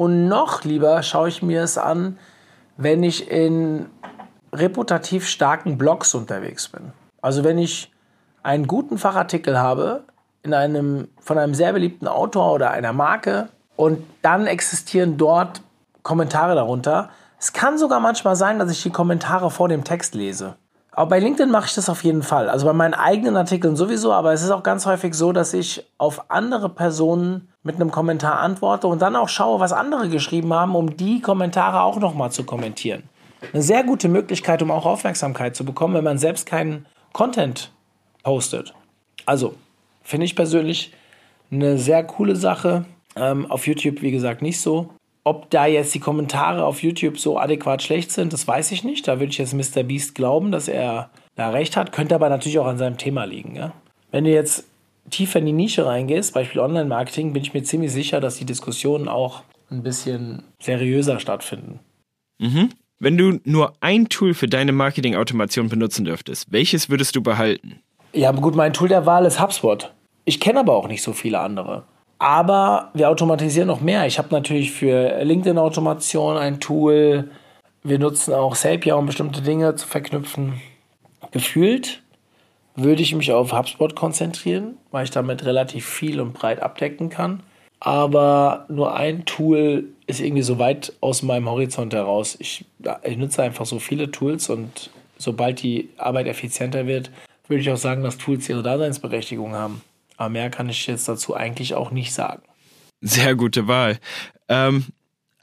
Und 0.02 0.28
noch 0.28 0.64
lieber 0.64 1.04
schaue 1.04 1.30
ich 1.30 1.44
mir 1.44 1.62
es 1.62 1.78
an, 1.78 2.18
wenn 2.76 3.04
ich 3.04 3.30
in 3.30 3.86
reputativ 4.52 5.28
starken 5.28 5.78
Blogs 5.78 6.16
unterwegs 6.16 6.70
bin. 6.70 6.92
Also 7.22 7.44
wenn 7.44 7.60
ich 7.60 7.92
einen 8.42 8.66
guten 8.66 8.98
Fachartikel 8.98 9.60
habe 9.60 10.06
in 10.42 10.56
einem, 10.56 11.08
von 11.20 11.38
einem 11.38 11.54
sehr 11.54 11.72
beliebten 11.74 12.08
Autor 12.08 12.52
oder 12.52 12.72
einer 12.72 12.94
Marke 12.94 13.50
und 13.76 14.04
dann 14.24 14.48
existieren 14.48 15.18
dort 15.18 15.62
Kommentare 16.02 16.56
darunter. 16.56 17.12
Es 17.38 17.54
kann 17.54 17.78
sogar 17.78 18.00
manchmal 18.00 18.36
sein, 18.36 18.58
dass 18.58 18.72
ich 18.72 18.82
die 18.82 18.90
Kommentare 18.90 19.52
vor 19.52 19.70
dem 19.70 19.84
Text 19.84 20.16
lese. 20.16 20.56
Aber 21.02 21.10
bei 21.10 21.20
LinkedIn 21.20 21.50
mache 21.50 21.66
ich 21.66 21.74
das 21.74 21.90
auf 21.90 22.04
jeden 22.04 22.22
Fall. 22.22 22.48
Also 22.48 22.68
bei 22.68 22.74
meinen 22.74 22.94
eigenen 22.94 23.36
Artikeln 23.36 23.76
sowieso, 23.76 24.14
aber 24.14 24.34
es 24.34 24.44
ist 24.44 24.52
auch 24.52 24.62
ganz 24.62 24.86
häufig 24.86 25.16
so, 25.16 25.32
dass 25.32 25.52
ich 25.52 25.84
auf 25.98 26.30
andere 26.30 26.70
Personen 26.70 27.50
mit 27.64 27.78
einem 27.78 27.90
Kommentar 27.90 28.38
antworte 28.38 28.86
und 28.86 29.02
dann 29.02 29.16
auch 29.16 29.28
schaue, 29.28 29.60
was 29.60 29.74
andere 29.74 30.10
geschrieben 30.10 30.54
haben, 30.54 30.76
um 30.76 30.96
die 30.96 31.20
Kommentare 31.20 31.82
auch 31.82 31.98
nochmal 31.98 32.32
zu 32.32 32.44
kommentieren. 32.44 33.02
Eine 33.52 33.64
sehr 33.64 33.84
gute 33.84 34.10
Möglichkeit, 34.10 34.62
um 34.62 34.70
auch 34.70 34.86
Aufmerksamkeit 34.86 35.56
zu 35.56 35.66
bekommen, 35.66 35.96
wenn 35.96 36.04
man 36.04 36.20
selbst 36.20 36.46
keinen 36.46 36.86
Content 37.14 37.72
postet. 38.22 38.76
Also, 39.26 39.56
finde 40.04 40.26
ich 40.26 40.36
persönlich 40.36 40.94
eine 41.50 41.80
sehr 41.80 42.04
coole 42.04 42.36
Sache. 42.36 42.86
Ähm, 43.16 43.50
auf 43.50 43.66
YouTube, 43.66 44.04
wie 44.04 44.12
gesagt, 44.12 44.44
nicht 44.44 44.62
so. 44.62 44.92
Ob 45.24 45.50
da 45.52 45.68
jetzt 45.68 45.94
die 45.94 46.00
Kommentare 46.00 46.66
auf 46.66 46.82
YouTube 46.82 47.20
so 47.20 47.38
adäquat 47.38 47.84
schlecht 47.84 48.12
sind, 48.12 48.34
das 48.34 48.48
weiß 48.48 48.72
ich 48.72 48.84
nicht. 48.84 49.08
Da 49.08 49.20
würde 49.20 49.32
ich 49.32 49.38
jetzt 49.38 49.54
Mr. 49.54 49.84
Beast 49.84 50.16
glauben, 50.16 50.52
dass 50.52 50.68
er 50.68 51.12
da 51.36 51.52
recht 51.52 51.78
hat. 51.78 51.92
Könnte 51.92 52.16
aber 52.16 52.30
natürlich 52.30 52.58
auch 52.58 52.66
an 52.66 52.80
seinem 52.80 52.98
Thema 52.98 53.26
liegen. 53.26 53.56
Ja? 53.56 53.72
Wenn 54.10 54.24
du 54.24 54.32
jetzt 54.32 54.68
tiefer 55.10 55.40
in 55.40 55.46
die 55.46 55.54
Nische 55.54 55.86
reingehst, 55.86 56.34
Beispiel 56.34 56.62
Online-Marketing, 56.62 57.34
bin 57.34 57.44
ich 57.44 57.54
mir 57.54 57.64
ziemlich 57.64 57.92
sicher, 57.92 58.20
dass 58.20 58.38
die 58.38 58.46
Diskussionen 58.46 59.08
auch 59.08 59.44
ein 59.70 59.84
bisschen 59.84 60.44
seriöser 60.60 61.20
stattfinden. 61.20 61.80
Mhm. 62.40 62.70
Wenn 63.00 63.18
du 63.18 63.40
nur 63.44 63.74
ein 63.80 64.10
Tool 64.10 64.34
für 64.34 64.48
deine 64.48 64.72
Marketing-Automation 64.72 65.70
benutzen 65.70 66.06
dürftest, 66.06 66.52
welches 66.52 66.90
würdest 66.90 67.16
du 67.16 67.22
behalten? 67.22 67.80
Ja, 68.14 68.32
gut, 68.32 68.56
mein 68.56 68.74
Tool 68.74 68.90
der 68.90 69.06
Wahl 69.06 69.26
ist 69.26 69.40
HubSpot. 69.40 69.92
Ich 70.26 70.40
kenne 70.40 70.60
aber 70.60 70.76
auch 70.76 70.88
nicht 70.88 71.02
so 71.02 71.14
viele 71.14 71.40
andere. 71.40 71.84
Aber 72.22 72.92
wir 72.94 73.10
automatisieren 73.10 73.68
noch 73.68 73.82
mehr. 73.82 74.06
Ich 74.06 74.20
habe 74.20 74.28
natürlich 74.30 74.72
für 74.72 75.24
LinkedIn-Automation 75.24 76.38
ein 76.38 76.60
Tool. 76.60 77.32
Wir 77.82 77.98
nutzen 77.98 78.36
auch 78.36 78.56
Zapier, 78.56 78.96
um 78.96 79.08
bestimmte 79.08 79.42
Dinge 79.42 79.74
zu 79.74 79.88
verknüpfen. 79.88 80.62
Gefühlt 81.32 82.04
würde 82.76 83.02
ich 83.02 83.16
mich 83.16 83.32
auf 83.32 83.54
HubSpot 83.54 83.96
konzentrieren, 83.96 84.78
weil 84.92 85.06
ich 85.06 85.10
damit 85.10 85.44
relativ 85.46 85.88
viel 85.88 86.22
und 86.22 86.34
breit 86.34 86.62
abdecken 86.62 87.10
kann. 87.10 87.42
Aber 87.80 88.66
nur 88.70 88.94
ein 88.94 89.26
Tool 89.26 89.86
ist 90.06 90.20
irgendwie 90.22 90.44
so 90.44 90.60
weit 90.60 90.94
aus 91.02 91.24
meinem 91.24 91.50
Horizont 91.50 91.92
heraus. 91.96 92.38
Ich, 92.40 92.66
ich 93.02 93.18
nutze 93.18 93.42
einfach 93.42 93.66
so 93.66 93.80
viele 93.80 94.12
Tools 94.12 94.48
und 94.48 94.92
sobald 95.18 95.64
die 95.64 95.90
Arbeit 95.98 96.28
effizienter 96.28 96.86
wird, 96.86 97.10
würde 97.48 97.62
ich 97.62 97.72
auch 97.72 97.78
sagen, 97.78 98.04
dass 98.04 98.20
Tools 98.20 98.48
ihre 98.48 98.62
Daseinsberechtigung 98.62 99.56
haben. 99.56 99.82
Aber 100.22 100.30
mehr 100.30 100.52
kann 100.52 100.70
ich 100.70 100.86
jetzt 100.86 101.08
dazu 101.08 101.36
eigentlich 101.36 101.74
auch 101.74 101.90
nicht 101.90 102.14
sagen. 102.14 102.44
Sehr 103.02 103.34
gute 103.34 103.68
Wahl. 103.68 103.98
Ähm, 104.50 104.86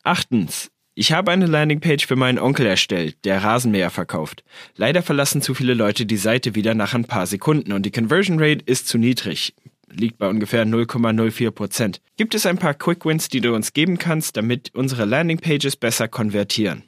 achtens. 0.04 0.70
Ich 0.94 1.10
habe 1.10 1.32
eine 1.32 1.46
Landingpage 1.46 2.06
für 2.06 2.14
meinen 2.14 2.38
Onkel 2.38 2.64
erstellt, 2.64 3.16
der 3.24 3.42
Rasenmäher 3.42 3.90
verkauft. 3.90 4.44
Leider 4.76 5.02
verlassen 5.02 5.42
zu 5.42 5.54
viele 5.54 5.74
Leute 5.74 6.06
die 6.06 6.16
Seite 6.16 6.54
wieder 6.54 6.74
nach 6.74 6.94
ein 6.94 7.06
paar 7.06 7.26
Sekunden 7.26 7.72
und 7.72 7.86
die 7.86 7.90
Conversion 7.90 8.38
Rate 8.38 8.62
ist 8.66 8.86
zu 8.86 8.98
niedrig. 8.98 9.52
Liegt 9.90 10.18
bei 10.18 10.28
ungefähr 10.28 10.64
0,04 10.64 11.50
Prozent. 11.50 12.00
Gibt 12.16 12.36
es 12.36 12.46
ein 12.46 12.58
paar 12.58 12.74
Quick 12.74 13.04
Wins, 13.04 13.28
die 13.28 13.40
du 13.40 13.56
uns 13.56 13.72
geben 13.72 13.98
kannst, 13.98 14.36
damit 14.36 14.72
unsere 14.76 15.06
Landingpages 15.06 15.74
besser 15.74 16.06
konvertieren? 16.06 16.84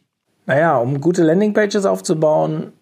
Naja, 0.46 0.76
um 0.76 1.00
gute 1.00 1.24
Landingpages 1.24 1.86
aufzubauen, 1.86 2.72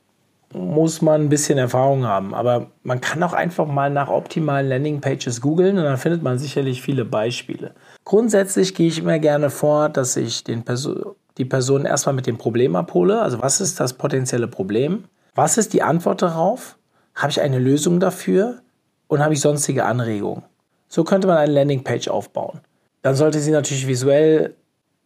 muss 0.53 1.03
man 1.03 1.23
ein 1.23 1.29
bisschen 1.29 1.59
Erfahrung 1.59 2.07
haben. 2.07 2.35
Aber 2.35 2.71
man 2.83 3.01
kann 3.01 3.23
auch 3.23 3.33
einfach 3.33 3.67
mal 3.67 3.91
nach 3.91 4.09
optimalen 4.09 4.69
Landingpages 4.69 5.41
googeln 5.41 5.79
und 5.79 5.85
dann 5.85 5.99
findet 5.99 6.23
man 6.23 6.39
sicherlich 6.39 6.83
viele 6.83 7.05
Beispiele. 7.05 7.75
Grundsätzlich 8.05 8.75
gehe 8.75 8.89
ich 8.89 8.99
immer 8.99 9.19
gerne 9.19 9.51
vor, 9.51 9.89
dass 9.89 10.17
ich 10.17 10.45
den 10.45 10.63
Perso 10.63 11.17
die 11.37 11.45
Person 11.45 11.85
erstmal 11.85 12.15
mit 12.15 12.27
dem 12.27 12.37
Problem 12.37 12.75
abhole. 12.75 13.23
Also 13.23 13.41
was 13.41 13.61
ist 13.61 13.79
das 13.79 13.93
potenzielle 13.93 14.49
Problem? 14.49 15.05
Was 15.35 15.57
ist 15.57 15.73
die 15.73 15.83
Antwort 15.83 16.21
darauf? 16.21 16.77
Habe 17.15 17.31
ich 17.31 17.41
eine 17.41 17.59
Lösung 17.59 18.01
dafür? 18.01 18.61
Und 19.07 19.21
habe 19.21 19.35
ich 19.35 19.41
sonstige 19.41 19.85
Anregungen? 19.85 20.43
So 20.89 21.05
könnte 21.05 21.29
man 21.29 21.39
eine 21.39 21.53
Landingpage 21.53 22.09
aufbauen. 22.09 22.61
Dann 23.03 23.15
sollte 23.15 23.39
sie 23.39 23.53
natürlich 23.53 23.87
visuell 23.87 24.55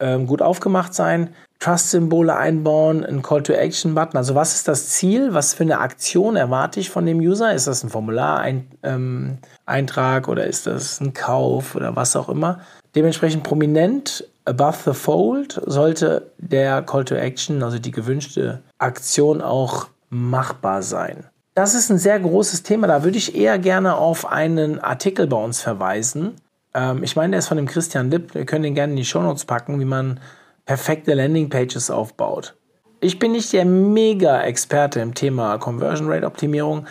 ähm, 0.02 0.26
gut 0.26 0.42
aufgemacht 0.42 0.92
sein. 0.92 1.30
Trust-Symbole 1.60 2.36
einbauen, 2.36 3.06
ein 3.06 3.22
Call-to-Action-Button. 3.22 4.16
Also 4.16 4.34
was 4.34 4.56
ist 4.56 4.66
das 4.66 4.88
Ziel? 4.88 5.32
Was 5.32 5.54
für 5.54 5.62
eine 5.62 5.78
Aktion 5.78 6.34
erwarte 6.34 6.80
ich 6.80 6.90
von 6.90 7.06
dem 7.06 7.20
User? 7.20 7.54
Ist 7.54 7.68
das 7.68 7.84
ein 7.84 7.90
Formular-Eintrag 7.90 10.26
ähm, 10.26 10.28
oder 10.28 10.46
ist 10.46 10.66
das 10.66 11.00
ein 11.00 11.14
Kauf 11.14 11.76
oder 11.76 11.94
was 11.94 12.16
auch 12.16 12.28
immer? 12.28 12.58
Dementsprechend 12.96 13.44
prominent 13.44 14.28
above 14.44 14.78
the 14.84 14.92
fold 14.92 15.62
sollte 15.64 16.32
der 16.38 16.82
Call-to-Action, 16.82 17.62
also 17.62 17.78
die 17.78 17.92
gewünschte 17.92 18.60
Aktion 18.78 19.40
auch 19.40 19.86
machbar 20.10 20.82
sein. 20.82 21.28
Das 21.54 21.74
ist 21.74 21.90
ein 21.90 21.98
sehr 21.98 22.18
großes 22.18 22.64
Thema. 22.64 22.88
Da 22.88 23.04
würde 23.04 23.18
ich 23.18 23.36
eher 23.36 23.58
gerne 23.58 23.96
auf 23.96 24.26
einen 24.26 24.80
Artikel 24.80 25.26
bei 25.26 25.36
uns 25.36 25.60
verweisen. 25.60 26.34
Ähm, 26.74 27.02
ich 27.02 27.16
meine, 27.16 27.32
der 27.32 27.38
ist 27.38 27.48
von 27.48 27.56
dem 27.56 27.66
Christian 27.66 28.10
Lipp. 28.10 28.34
Wir 28.34 28.46
können 28.46 28.64
den 28.64 28.74
gerne 28.74 28.92
in 28.92 28.96
die 28.96 29.04
Shownotes 29.04 29.44
packen, 29.44 29.80
wie 29.80 29.84
man 29.84 30.20
perfekte 30.64 31.14
Landingpages 31.14 31.90
aufbaut. 31.90 32.54
Ich 33.00 33.18
bin 33.18 33.32
nicht 33.32 33.52
der 33.52 33.64
Mega-Experte 33.64 35.00
im 35.00 35.14
Thema 35.14 35.58
Conversion 35.58 36.08
Rate 36.08 36.26
Optimierung, 36.26 36.86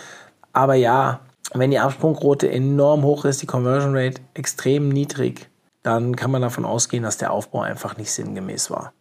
aber 0.51 0.75
ja, 0.75 1.21
wenn 1.53 1.71
die 1.71 1.79
Absprungquote 1.79 2.51
enorm 2.51 3.03
hoch 3.03 3.25
ist, 3.25 3.41
die 3.41 3.47
Conversion 3.47 3.95
Rate 3.95 4.21
extrem 4.33 4.89
niedrig, 4.89 5.49
dann 5.83 6.15
kann 6.15 6.31
man 6.31 6.41
davon 6.41 6.65
ausgehen, 6.65 7.03
dass 7.03 7.17
der 7.17 7.31
Aufbau 7.31 7.61
einfach 7.61 7.97
nicht 7.97 8.11
sinngemäß 8.11 8.69
war. 8.69 8.93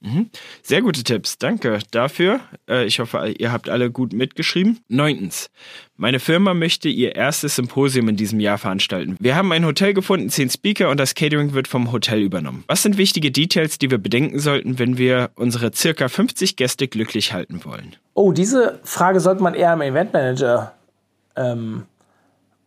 Mhm. 0.00 0.30
Sehr 0.62 0.82
gute 0.82 1.02
Tipps, 1.02 1.38
danke 1.38 1.80
dafür. 1.90 2.40
Äh, 2.68 2.84
ich 2.86 3.00
hoffe, 3.00 3.34
ihr 3.36 3.50
habt 3.50 3.68
alle 3.68 3.90
gut 3.90 4.12
mitgeschrieben. 4.12 4.78
Neuntens, 4.88 5.50
meine 5.96 6.20
Firma 6.20 6.54
möchte 6.54 6.88
ihr 6.88 7.16
erstes 7.16 7.56
Symposium 7.56 8.08
in 8.08 8.16
diesem 8.16 8.38
Jahr 8.38 8.58
veranstalten. 8.58 9.16
Wir 9.18 9.34
haben 9.34 9.50
ein 9.50 9.66
Hotel 9.66 9.94
gefunden, 9.94 10.30
zehn 10.30 10.50
Speaker 10.50 10.90
und 10.90 11.00
das 11.00 11.14
Catering 11.14 11.52
wird 11.52 11.66
vom 11.66 11.90
Hotel 11.90 12.20
übernommen. 12.20 12.62
Was 12.68 12.82
sind 12.82 12.96
wichtige 12.96 13.32
Details, 13.32 13.78
die 13.78 13.90
wir 13.90 13.98
bedenken 13.98 14.38
sollten, 14.38 14.78
wenn 14.78 14.98
wir 14.98 15.30
unsere 15.34 15.72
circa 15.74 16.08
50 16.08 16.54
Gäste 16.54 16.86
glücklich 16.86 17.32
halten 17.32 17.64
wollen? 17.64 17.96
Oh, 18.14 18.30
diese 18.30 18.78
Frage 18.84 19.18
sollte 19.18 19.42
man 19.42 19.54
eher 19.54 19.72
am 19.72 19.82
Eventmanager 19.82 20.74
ähm, 21.34 21.86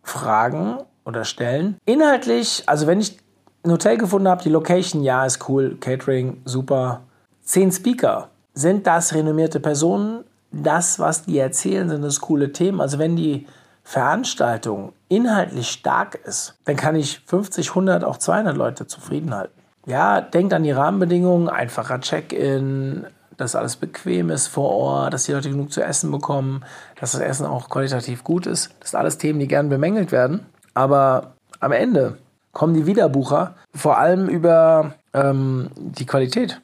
fragen 0.03 0.79
oder 1.05 1.23
stellen. 1.23 1.77
Inhaltlich, 1.85 2.63
also 2.65 2.87
wenn 2.87 2.99
ich 2.99 3.17
ein 3.63 3.71
Hotel 3.71 3.97
gefunden 3.97 4.27
habe, 4.27 4.43
die 4.43 4.49
Location, 4.49 5.01
ja, 5.01 5.25
ist 5.25 5.47
cool, 5.47 5.77
Catering, 5.79 6.41
super 6.43 7.03
Zehn 7.43 7.71
Speaker. 7.71 8.29
Sind 8.53 8.87
das 8.87 9.13
renommierte 9.13 9.59
Personen? 9.59 10.23
Das, 10.51 10.99
was 10.99 11.23
die 11.23 11.37
erzählen, 11.37 11.89
sind 11.89 12.03
das 12.03 12.19
coole 12.19 12.51
Themen. 12.51 12.81
Also 12.81 12.99
wenn 12.99 13.15
die 13.15 13.47
Veranstaltung 13.83 14.93
inhaltlich 15.09 15.69
stark 15.69 16.19
ist, 16.25 16.55
dann 16.65 16.75
kann 16.75 16.95
ich 16.95 17.21
50, 17.25 17.69
100, 17.69 18.03
auch 18.03 18.17
200 18.17 18.55
Leute 18.55 18.87
zufrieden 18.87 19.33
halten. 19.33 19.53
Ja, 19.85 20.21
denkt 20.21 20.53
an 20.53 20.63
die 20.63 20.71
Rahmenbedingungen, 20.71 21.49
einfacher 21.49 21.99
Check-in, 21.99 23.05
dass 23.37 23.55
alles 23.55 23.75
bequem 23.75 24.29
ist 24.29 24.47
vor 24.47 24.69
Ort, 24.69 25.13
dass 25.13 25.23
die 25.23 25.31
Leute 25.31 25.49
genug 25.49 25.71
zu 25.71 25.81
essen 25.81 26.11
bekommen, 26.11 26.63
dass 26.99 27.13
das 27.13 27.21
Essen 27.21 27.45
auch 27.45 27.69
qualitativ 27.69 28.23
gut 28.23 28.45
ist. 28.45 28.75
Das 28.79 28.91
sind 28.91 28.99
alles 28.99 29.17
Themen, 29.17 29.39
die 29.39 29.47
gern 29.47 29.69
bemängelt 29.69 30.11
werden. 30.11 30.45
Aber 30.73 31.33
am 31.59 31.71
Ende 31.71 32.17
kommen 32.53 32.73
die 32.73 32.85
Wiederbucher 32.85 33.55
vor 33.73 33.97
allem 33.97 34.27
über 34.27 34.93
ähm, 35.13 35.71
die 35.75 36.05
Qualität. 36.05 36.61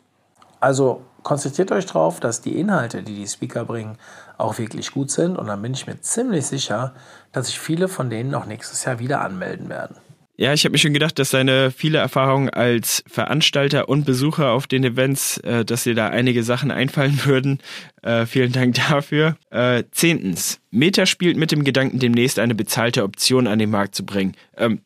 Also 0.59 1.01
konzentriert 1.23 1.71
euch 1.71 1.85
darauf, 1.85 2.19
dass 2.19 2.41
die 2.41 2.59
Inhalte, 2.59 3.03
die 3.03 3.15
die 3.15 3.27
Speaker 3.27 3.65
bringen, 3.65 3.97
auch 4.37 4.57
wirklich 4.57 4.91
gut 4.91 5.11
sind. 5.11 5.37
Und 5.37 5.47
dann 5.47 5.61
bin 5.61 5.73
ich 5.73 5.87
mir 5.87 5.99
ziemlich 6.01 6.45
sicher, 6.45 6.93
dass 7.31 7.47
sich 7.47 7.59
viele 7.59 7.87
von 7.87 8.09
denen 8.09 8.29
noch 8.29 8.45
nächstes 8.45 8.85
Jahr 8.85 8.99
wieder 8.99 9.21
anmelden 9.21 9.69
werden. 9.69 9.97
Ja, 10.39 10.53
ich 10.53 10.63
habe 10.65 10.73
mir 10.73 10.77
schon 10.77 10.93
gedacht, 10.93 11.17
dass 11.17 11.31
seine 11.31 11.71
viele 11.71 11.97
Erfahrungen 11.97 12.51
als 12.51 13.03
Veranstalter 13.07 13.89
und 13.89 14.05
Besucher 14.05 14.51
auf 14.51 14.67
den 14.67 14.83
Events, 14.83 15.39
äh, 15.39 15.65
dass 15.65 15.83
dir 15.83 15.95
da 15.95 16.09
einige 16.09 16.43
Sachen 16.43 16.69
einfallen 16.69 17.19
würden. 17.25 17.59
Äh, 18.03 18.27
vielen 18.27 18.51
Dank 18.51 18.75
dafür. 18.75 19.35
Äh, 19.49 19.85
zehntens, 19.91 20.59
Meta 20.69 21.07
spielt 21.07 21.37
mit 21.37 21.51
dem 21.51 21.63
Gedanken, 21.63 21.97
demnächst 21.97 22.37
eine 22.37 22.53
bezahlte 22.53 23.03
Option 23.03 23.47
an 23.47 23.57
den 23.57 23.71
Markt 23.71 23.95
zu 23.95 24.05
bringen. 24.05 24.35
Ähm, 24.55 24.81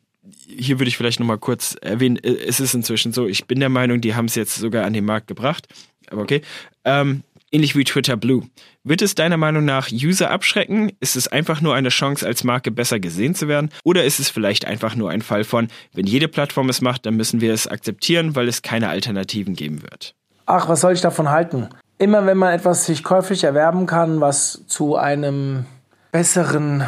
hier 0.56 0.78
würde 0.78 0.88
ich 0.88 0.96
vielleicht 0.96 1.20
nochmal 1.20 1.38
kurz 1.38 1.76
erwähnen, 1.80 2.16
äh, 2.16 2.34
es 2.46 2.60
ist 2.60 2.74
inzwischen 2.74 3.12
so, 3.12 3.26
ich 3.26 3.46
bin 3.46 3.60
der 3.60 3.68
Meinung, 3.68 4.00
die 4.00 4.14
haben 4.14 4.26
es 4.26 4.34
jetzt 4.34 4.56
sogar 4.56 4.84
an 4.84 4.92
den 4.92 5.04
Markt 5.04 5.26
gebracht. 5.26 5.66
aber 6.10 6.22
okay. 6.22 6.42
Ähm, 6.84 7.22
ähnlich 7.52 7.76
wie 7.76 7.84
Twitter 7.84 8.16
Blue. 8.16 8.44
Wird 8.82 9.02
es 9.02 9.14
deiner 9.14 9.36
Meinung 9.36 9.64
nach 9.64 9.90
User 9.92 10.30
abschrecken? 10.30 10.90
Ist 10.98 11.14
es 11.14 11.28
einfach 11.28 11.60
nur 11.60 11.74
eine 11.74 11.90
Chance, 11.90 12.26
als 12.26 12.42
Marke 12.42 12.70
besser 12.70 12.98
gesehen 12.98 13.34
zu 13.34 13.46
werden? 13.46 13.70
Oder 13.84 14.04
ist 14.04 14.18
es 14.18 14.30
vielleicht 14.30 14.64
einfach 14.64 14.96
nur 14.96 15.10
ein 15.10 15.22
Fall 15.22 15.44
von, 15.44 15.68
wenn 15.92 16.06
jede 16.06 16.26
Plattform 16.28 16.68
es 16.68 16.80
macht, 16.80 17.06
dann 17.06 17.14
müssen 17.14 17.40
wir 17.40 17.52
es 17.52 17.68
akzeptieren, 17.68 18.34
weil 18.34 18.48
es 18.48 18.62
keine 18.62 18.88
Alternativen 18.88 19.54
geben 19.54 19.82
wird? 19.82 20.14
Ach, 20.46 20.68
was 20.68 20.80
soll 20.80 20.94
ich 20.94 21.00
davon 21.00 21.30
halten? 21.30 21.68
Immer 21.98 22.26
wenn 22.26 22.38
man 22.38 22.52
etwas 22.52 22.86
sich 22.86 23.04
käuflich 23.04 23.44
erwerben 23.44 23.86
kann, 23.86 24.20
was 24.20 24.64
zu 24.66 24.96
einem 24.96 25.66
besseren, 26.10 26.84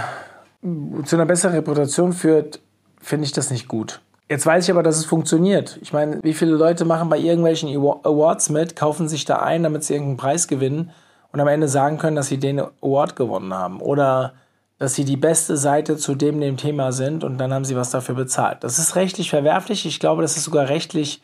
zu 1.04 1.14
einer 1.14 1.26
besseren 1.26 1.54
Reputation 1.54 2.12
führt, 2.12 2.60
finde 3.04 3.26
ich 3.26 3.32
das 3.32 3.50
nicht 3.50 3.68
gut. 3.68 4.00
Jetzt 4.28 4.46
weiß 4.46 4.64
ich 4.64 4.70
aber, 4.70 4.82
dass 4.82 4.96
es 4.96 5.04
funktioniert. 5.04 5.78
Ich 5.82 5.92
meine, 5.92 6.22
wie 6.22 6.32
viele 6.32 6.52
Leute 6.52 6.84
machen 6.84 7.10
bei 7.10 7.18
irgendwelchen 7.18 7.68
Awards 7.76 8.48
mit, 8.48 8.74
kaufen 8.74 9.08
sich 9.08 9.26
da 9.26 9.36
ein, 9.36 9.62
damit 9.62 9.84
sie 9.84 9.92
irgendeinen 9.92 10.16
Preis 10.16 10.48
gewinnen 10.48 10.90
und 11.30 11.40
am 11.40 11.48
Ende 11.48 11.68
sagen 11.68 11.98
können, 11.98 12.16
dass 12.16 12.28
sie 12.28 12.38
den 12.38 12.58
Award 12.58 13.16
gewonnen 13.16 13.52
haben. 13.52 13.80
Oder 13.80 14.32
dass 14.78 14.94
sie 14.94 15.04
die 15.04 15.16
beste 15.16 15.56
Seite 15.56 15.96
zu 15.96 16.14
dem, 16.14 16.40
dem 16.40 16.56
Thema 16.56 16.92
sind 16.92 17.22
und 17.22 17.38
dann 17.38 17.52
haben 17.52 17.64
sie 17.64 17.76
was 17.76 17.90
dafür 17.90 18.14
bezahlt. 18.14 18.64
Das 18.64 18.78
ist 18.78 18.96
rechtlich 18.96 19.30
verwerflich. 19.30 19.86
Ich 19.86 20.00
glaube, 20.00 20.22
das 20.22 20.36
ist 20.36 20.44
sogar 20.44 20.68
rechtlich 20.68 21.22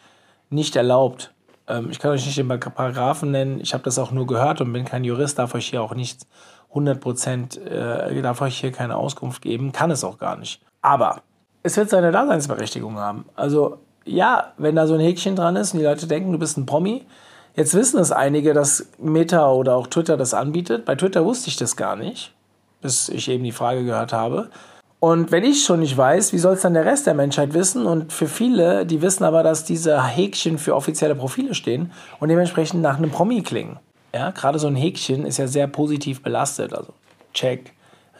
nicht 0.51 0.77
erlaubt. 0.77 1.33
Ähm, 1.67 1.89
ich 1.91 1.99
kann 1.99 2.11
euch 2.11 2.27
nicht 2.27 2.39
den 2.39 2.49
Paragraphen 2.49 3.31
nennen. 3.31 3.61
Ich 3.61 3.73
habe 3.73 3.83
das 3.83 3.99
auch 3.99 4.11
nur 4.11 4.27
gehört 4.27 4.61
und 4.61 4.73
bin 4.73 4.85
kein 4.85 5.05
Jurist, 5.05 5.39
darf 5.39 5.55
euch 5.55 5.69
hier 5.69 5.83
auch 5.83 5.95
nicht 5.95 6.27
100 6.71 7.01
Prozent, 7.01 7.57
äh, 7.57 8.21
darf 8.23 8.41
euch 8.43 8.61
hier 8.61 8.73
keine 8.73 8.97
Auskunft 8.97 9.43
geben. 9.43 9.73
Kann 9.73 9.91
es 9.91 10.05
auch 10.05 10.19
gar 10.19 10.37
nicht. 10.37 10.61
Aber 10.83 11.23
es 11.63 11.77
wird 11.77 11.91
seine 11.91 12.13
Daseinsberechtigung 12.13 12.99
haben. 12.99 13.25
Also 13.37 13.79
ja, 14.05 14.53
wenn 14.57 14.77
da 14.77 14.87
so 14.87 14.95
ein 14.95 15.01
Häkchen 15.01 15.37
dran 15.37 15.57
ist 15.57 15.73
und 15.73 15.81
die 15.81 15.85
Leute 15.85 16.07
denken, 16.07 16.33
du 16.33 16.39
bist 16.39 16.57
ein 16.57 16.67
Promi, 16.67 17.05
jetzt 17.55 17.75
wissen 17.75 18.01
es 18.01 18.13
einige, 18.13 18.55
dass 18.55 18.89
Meta 18.99 19.51
oder 19.51 19.77
auch 19.77 19.87
Twitter 19.87 20.17
das 20.17 20.35
anbietet. 20.35 20.85
Bei 20.85 20.95
Twitter 20.95 21.25
wusste 21.25 21.49
ich 21.49 21.57
das 21.57 21.77
gar 21.77 21.97
nicht, 21.97 22.33
bis 22.81 23.09
ich 23.09 23.29
eben 23.29 23.45
die 23.45 23.53
Frage 23.53 23.85
gehört 23.85 24.13
habe. 24.13 24.51
Und 25.01 25.33
wenn 25.33 25.45
ich 25.45 25.65
schon 25.65 25.81
nicht 25.81 25.97
weiß, 25.97 26.35
wie 26.35 26.39
soll 26.39 26.55
es 26.55 26.61
dann 26.61 26.75
der 26.75 26.85
Rest 26.85 27.07
der 27.07 27.15
Menschheit 27.15 27.55
wissen? 27.55 27.87
Und 27.87 28.13
für 28.13 28.29
viele, 28.29 28.85
die 28.85 29.01
wissen 29.01 29.25
aber, 29.25 29.43
dass 29.43 29.65
diese 29.65 30.03
Häkchen 30.05 30.59
für 30.59 30.77
offizielle 30.77 31.15
Profile 31.15 31.55
stehen 31.55 31.91
und 32.21 32.29
dementsprechend 32.29 32.83
nach 32.83 32.99
einem 32.99 33.11
Promi 33.11 33.43
klingen. 33.43 33.79
Ja, 34.15 34.31
gerade 34.31 34.59
so 34.59 34.67
ein 34.67 34.77
Häkchen 34.77 35.25
ist 35.25 35.39
ja 35.39 35.47
sehr 35.47 35.69
positiv 35.69 36.23
belastet. 36.23 36.75
Also 36.75 36.93
check, 37.33 37.73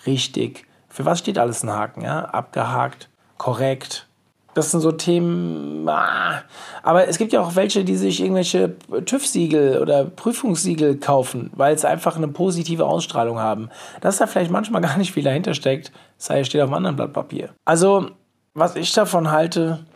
richtig. 0.07 0.65
Für 0.89 1.05
was 1.05 1.19
steht 1.19 1.39
alles 1.39 1.63
ein 1.63 1.71
Haken? 1.71 2.03
Ja, 2.03 2.25
abgehakt, 2.25 3.10
korrekt. 3.41 4.07
Das 4.53 4.71
sind 4.71 4.81
so 4.81 4.93
Themen. 4.93 5.89
Ah. 5.89 6.43
Aber 6.83 7.09
es 7.09 7.17
gibt 7.17 7.33
ja 7.33 7.41
auch 7.41 7.57
welche, 7.57 7.85
die 7.85 7.97
sich 7.97 8.21
irgendwelche 8.21 8.77
TÜV-Siegel 9.07 9.79
oder 9.81 10.05
Prüfungssiegel 10.05 10.99
kaufen, 10.99 11.51
weil 11.55 11.75
es 11.75 11.87
einfach 11.87 12.17
eine 12.17 12.29
positive 12.29 12.85
Ausstrahlung 12.85 13.39
haben. 13.39 13.71
Dass 14.03 14.19
da 14.19 14.27
vielleicht 14.27 14.51
manchmal 14.51 14.83
gar 14.89 14.99
nicht 14.99 15.13
viel 15.13 15.25
dahinter 15.25 15.55
steckt, 15.55 15.91
sei 16.19 16.45
steht 16.45 16.61
auf 16.61 16.69
einem 16.69 16.75
anderen 16.75 16.97
Blatt 16.97 17.15
Papier. 17.15 17.55
Also, 17.65 18.11
was 18.53 18.77
ich 18.77 18.93
davon 18.93 19.31
halte, 19.31 19.87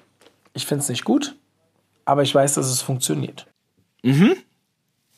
ich 0.55 0.65
finde 0.65 0.83
es 0.83 0.89
nicht 0.89 1.05
gut, 1.05 1.37
aber 2.07 2.23
ich 2.23 2.35
weiß, 2.35 2.55
dass 2.55 2.67
es 2.67 2.81
funktioniert. 2.81 3.47
Mhm. 4.03 4.37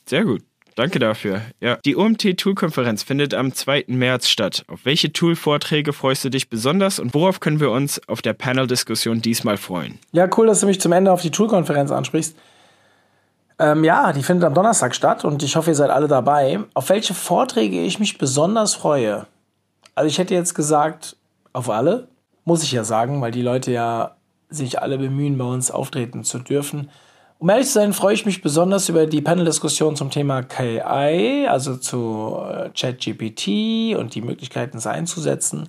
Sehr 0.07 0.25
gut. 0.25 0.43
Danke 0.77 0.99
dafür. 0.99 1.41
Ja. 1.59 1.79
Die 1.87 1.97
OMT 1.97 2.37
Tool-Konferenz 2.37 3.03
findet 3.03 3.33
am 3.33 3.53
2. 3.53 3.87
März 3.89 4.29
statt. 4.29 4.63
Auf 4.69 4.85
welche 4.85 5.11
Tool-Vorträge 5.11 5.95
freust 5.95 6.23
du 6.25 6.29
dich 6.29 6.51
besonders 6.51 6.99
und 6.99 7.15
worauf 7.15 7.41
können 7.41 7.61
wir 7.61 7.71
uns 7.71 7.99
auf 8.09 8.21
der 8.21 8.35
Panel-Diskussion 8.35 9.23
diesmal 9.23 9.57
freuen? 9.57 9.99
Ja, 10.13 10.29
cool, 10.37 10.47
dass 10.47 10.61
du 10.61 10.67
mich 10.67 10.79
zum 10.79 10.93
Ende 10.93 11.11
auf 11.11 11.23
die 11.23 11.31
Tool-Konferenz 11.31 11.91
ansprichst. 11.91 12.37
Ähm, 13.59 13.85
ja, 13.85 14.13
die 14.13 14.23
findet 14.23 14.45
am 14.45 14.53
Donnerstag 14.53 14.95
statt 14.95 15.25
und 15.25 15.43
ich 15.43 15.57
hoffe, 15.57 15.71
ihr 15.71 15.75
seid 15.75 15.89
alle 15.89 16.09
dabei. 16.09 16.61
Auf 16.75 16.91
welche 16.91 17.15
Vorträge 17.15 17.81
ich 17.81 17.99
mich 17.99 18.19
besonders 18.19 18.75
freue? 18.75 19.27
Also 19.95 20.09
ich 20.09 20.19
hätte 20.19 20.35
jetzt 20.35 20.55
gesagt, 20.55 21.17
auf 21.55 21.71
alle. 21.71 22.09
Muss 22.45 22.63
ich 22.63 22.73
ja 22.73 22.85
sagen, 22.85 23.23
weil 23.23 23.33
die 23.33 23.43
Leute 23.43 23.73
ja 23.73 24.17
sich 24.51 24.83
alle 24.83 24.99
bemühen, 24.99 25.39
bei 25.39 25.45
uns 25.47 25.71
auftreten 25.71 26.23
zu 26.23 26.39
dürfen. 26.39 26.91
Um 27.39 27.51
ehrlich 27.51 27.67
zu 27.67 27.75
sein, 27.75 27.93
freue 27.93 28.15
ich 28.15 28.25
mich 28.25 28.41
besonders 28.41 28.89
über 28.89 29.07
die 29.07 29.21
Panel-Diskussion 29.21 29.95
zum 29.95 30.11
Thema 30.11 30.43
KI, 30.43 31.47
also 31.47 31.77
zu 31.77 32.39
äh, 32.41 32.71
ChatGPT 32.71 33.95
und 33.95 34.15
die 34.15 34.23
Möglichkeiten, 34.23 34.79
es 34.79 34.87
einzusetzen. 34.87 35.69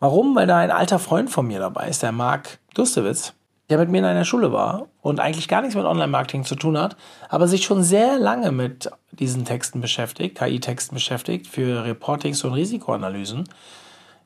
Warum? 0.00 0.36
Weil 0.36 0.46
da 0.46 0.58
ein 0.58 0.70
alter 0.70 0.98
Freund 0.98 1.30
von 1.30 1.46
mir 1.46 1.60
dabei 1.60 1.88
ist, 1.88 2.02
der 2.02 2.12
Marc 2.12 2.58
Dustewitz, 2.74 3.32
der 3.70 3.78
mit 3.78 3.88
mir 3.88 3.98
in 3.98 4.04
einer 4.04 4.26
Schule 4.26 4.52
war 4.52 4.88
und 5.00 5.18
eigentlich 5.18 5.48
gar 5.48 5.62
nichts 5.62 5.76
mit 5.76 5.86
Online-Marketing 5.86 6.44
zu 6.44 6.56
tun 6.56 6.78
hat, 6.78 6.94
aber 7.30 7.48
sich 7.48 7.64
schon 7.64 7.82
sehr 7.82 8.18
lange 8.18 8.52
mit 8.52 8.90
diesen 9.12 9.46
Texten 9.46 9.80
beschäftigt, 9.80 10.36
KI-Texten 10.36 10.94
beschäftigt, 10.94 11.46
für 11.46 11.84
Reportings 11.84 12.44
und 12.44 12.52
Risikoanalysen. 12.52 13.48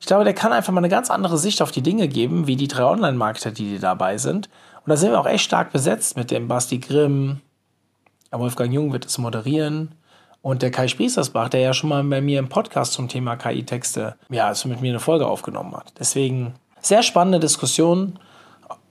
Ich 0.03 0.07
glaube, 0.07 0.25
der 0.25 0.33
kann 0.33 0.51
einfach 0.51 0.73
mal 0.73 0.81
eine 0.81 0.89
ganz 0.89 1.09
andere 1.09 1.37
Sicht 1.37 1.61
auf 1.61 1.71
die 1.71 1.81
Dinge 1.81 2.09
geben, 2.09 2.45
wie 2.45 2.57
die 2.57 2.67
drei 2.67 2.83
Online-Marketer, 2.83 3.51
die 3.51 3.79
dabei 3.79 4.17
sind. 4.17 4.49
Und 4.85 4.89
da 4.89 4.97
sind 4.97 5.11
wir 5.11 5.19
auch 5.21 5.25
echt 5.25 5.45
stark 5.45 5.71
besetzt 5.71 6.17
mit 6.17 6.29
dem 6.29 6.49
Basti 6.49 6.79
Grimm. 6.79 7.39
Wolfgang 8.29 8.73
Jung 8.73 8.91
wird 8.91 9.05
es 9.05 9.17
moderieren. 9.17 9.95
Und 10.41 10.61
der 10.61 10.71
Kai 10.71 10.89
Spriesersbach, 10.89 11.47
der 11.47 11.61
ja 11.61 11.73
schon 11.73 11.89
mal 11.89 12.03
bei 12.03 12.19
mir 12.19 12.39
im 12.39 12.49
Podcast 12.49 12.91
zum 12.91 13.07
Thema 13.07 13.37
KI-Texte, 13.37 14.17
ja, 14.27 14.47
also 14.47 14.67
mit 14.67 14.81
mir 14.81 14.89
eine 14.89 14.99
Folge 14.99 15.25
aufgenommen 15.25 15.73
hat. 15.73 15.93
Deswegen 15.97 16.55
sehr 16.81 17.01
spannende 17.01 17.39
Diskussion. 17.39 18.19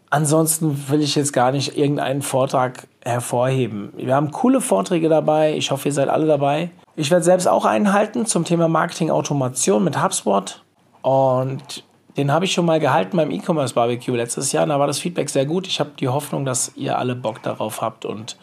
Ansonsten 0.09 0.89
will 0.89 1.03
ich 1.03 1.15
jetzt 1.15 1.35
gar 1.35 1.53
nicht 1.53 1.77
irgendeinen 1.77 2.23
Vortrag 2.23 2.89
hervorheben. 3.05 3.93
Wir 3.99 4.15
haben 4.15 4.31
coole 4.31 4.63
Vorträge 4.63 5.11
dabei. 5.11 5.59
Ich 5.59 5.73
hoffe, 5.73 5.91
ihr 5.91 5.93
seid 5.93 6.09
alle 6.09 6.27
dabei. 6.27 6.71
Ich 6.97 7.11
werde 7.11 7.23
selbst 7.23 7.49
auch 7.49 7.67
einen 7.67 7.93
halten 7.93 8.25
zum 8.25 8.47
Thema 8.47 8.67
Marketing-Automation 8.67 9.85
mit 9.85 10.03
HubSpot. 10.03 10.62
Und 11.03 11.85
den 12.17 12.33
habe 12.33 12.45
ich 12.45 12.53
schon 12.53 12.67
mal 12.67 12.81
gehalten 12.81 13.17
beim 13.17 13.31
E-Commerce 13.31 13.75
Barbecue 13.75 14.17
letztes 14.17 14.53
Jahr. 14.53 14.67
Da 14.67 14.79
war 14.79 14.87
das 14.87 14.99
Feedback 14.99 15.31
sehr 15.31 15.47
gut. 15.47 15.67
Ich 15.67 15.81
habe 15.81 15.91
die 15.99 16.09
Hoffnung, 16.09 16.45
dass 16.45 16.73
ihr 16.77 16.99
alle 16.99 17.15
Bock 17.15 17.43
darauf 17.43 17.81
habt 17.81 18.05
und 18.05 18.37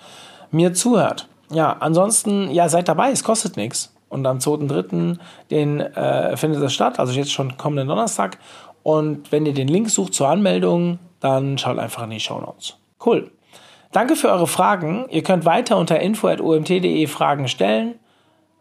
mir 0.51 0.73
zuhört. 0.73 1.27
Ja, 1.51 1.77
ansonsten, 1.79 2.51
ja, 2.51 2.69
seid 2.69 2.87
dabei, 2.87 3.11
es 3.11 3.23
kostet 3.23 3.57
nichts. 3.57 3.93
Und 4.09 4.25
am 4.25 4.39
2.3. 4.39 5.17
den 5.51 5.79
äh, 5.81 6.35
findet 6.35 6.61
es 6.63 6.73
statt, 6.73 6.99
also 6.99 7.13
jetzt 7.13 7.31
schon 7.31 7.57
kommenden 7.57 7.87
Donnerstag. 7.87 8.39
Und 8.81 9.31
wenn 9.31 9.45
ihr 9.45 9.53
den 9.53 9.67
Link 9.67 9.89
sucht 9.89 10.15
zur 10.15 10.29
Anmeldung, 10.29 10.97
dann 11.19 11.57
schaut 11.57 11.77
einfach 11.77 12.03
in 12.03 12.11
die 12.11 12.19
Show 12.19 12.39
Notes. 12.39 12.77
Cool. 13.03 13.31
Danke 13.91 14.15
für 14.15 14.29
eure 14.29 14.47
Fragen. 14.47 15.05
Ihr 15.09 15.23
könnt 15.23 15.45
weiter 15.45 15.77
unter 15.77 15.99
info.omt.de 15.99 17.07
Fragen 17.07 17.47
stellen. 17.47 17.95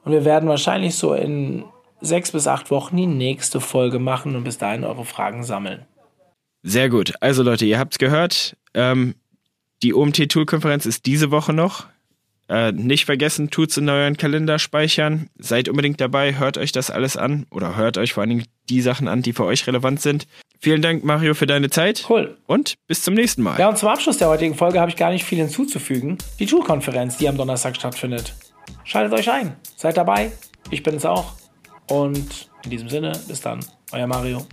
Und 0.05 0.13
wir 0.13 0.25
werden 0.25 0.49
wahrscheinlich 0.49 0.97
so 0.97 1.15
in 1.15 1.65
sechs 2.01 2.33
bis 2.33 2.47
acht 2.47 2.71
Wochen 2.71 2.97
die 2.97 3.07
nächste 3.07 3.61
Folge 3.61 3.99
machen 3.99 4.37
und 4.37 4.45
bis 4.45 4.59
dahin 4.59 4.85
eure 4.85 5.05
Fragen 5.05 5.45
sammeln. 5.45 5.85
Sehr 6.63 6.89
gut. 6.89 7.15
Also 7.21 7.43
Leute, 7.43 7.67
ihr 7.67 7.79
habt 7.79 7.95
es 7.95 7.99
gehört. 7.99 8.57
Ähm, 8.75 9.15
die 9.83 9.95
OMT-Tool-Konferenz 9.95 10.87
ist 10.87 11.07
diese 11.07 11.31
Woche 11.31 11.53
noch. 11.53 11.87
Äh, 12.49 12.73
nicht 12.73 13.05
vergessen, 13.05 13.51
tut's 13.51 13.77
in 13.77 13.89
euren 13.89 14.17
Kalender 14.17 14.59
speichern. 14.59 15.29
Seid 15.39 15.69
unbedingt 15.69 16.01
dabei, 16.01 16.39
hört 16.39 16.57
euch 16.57 16.73
das 16.73 16.91
alles 16.91 17.17
an 17.17 17.47
oder 17.51 17.77
hört 17.77 17.99
euch 17.99 18.15
vor 18.15 18.23
allen 18.23 18.31
Dingen 18.31 18.45
die 18.71 18.81
Sachen 18.81 19.07
an, 19.07 19.21
die 19.21 19.35
für 19.35 19.45
euch 19.45 19.67
relevant 19.67 20.01
sind. 20.01 20.27
Vielen 20.59 20.81
Dank, 20.81 21.05
Mario, 21.05 21.35
für 21.35 21.47
deine 21.47 21.69
Zeit. 21.69 22.07
Cool. 22.09 22.39
Und 22.47 22.75
bis 22.87 23.03
zum 23.03 23.15
nächsten 23.15 23.43
Mal. 23.43 23.61
Ja, 23.61 23.69
und 23.69 23.77
zum 23.77 23.91
Abschluss 23.91 24.17
der 24.17 24.29
heutigen 24.29 24.55
Folge 24.55 24.81
habe 24.81 24.91
ich 24.91 24.97
gar 24.97 25.11
nicht 25.11 25.25
viel 25.25 25.39
hinzuzufügen. 25.39 26.17
Die 26.39 26.47
Tool-Konferenz, 26.47 27.19
die 27.19 27.29
am 27.29 27.37
Donnerstag 27.37 27.77
stattfindet. 27.77 28.35
Schaltet 28.83 29.13
euch 29.19 29.31
ein. 29.31 29.55
Seid 29.77 29.99
dabei. 29.99 30.33
Ich 30.71 30.83
bin 30.83 30.97
es 30.97 31.05
auch. 31.05 31.38
Und 31.91 32.51
in 32.65 32.71
diesem 32.71 32.89
Sinne, 32.89 33.13
bis 33.27 33.41
dann, 33.41 33.61
euer 33.93 34.07
Mario. 34.07 34.47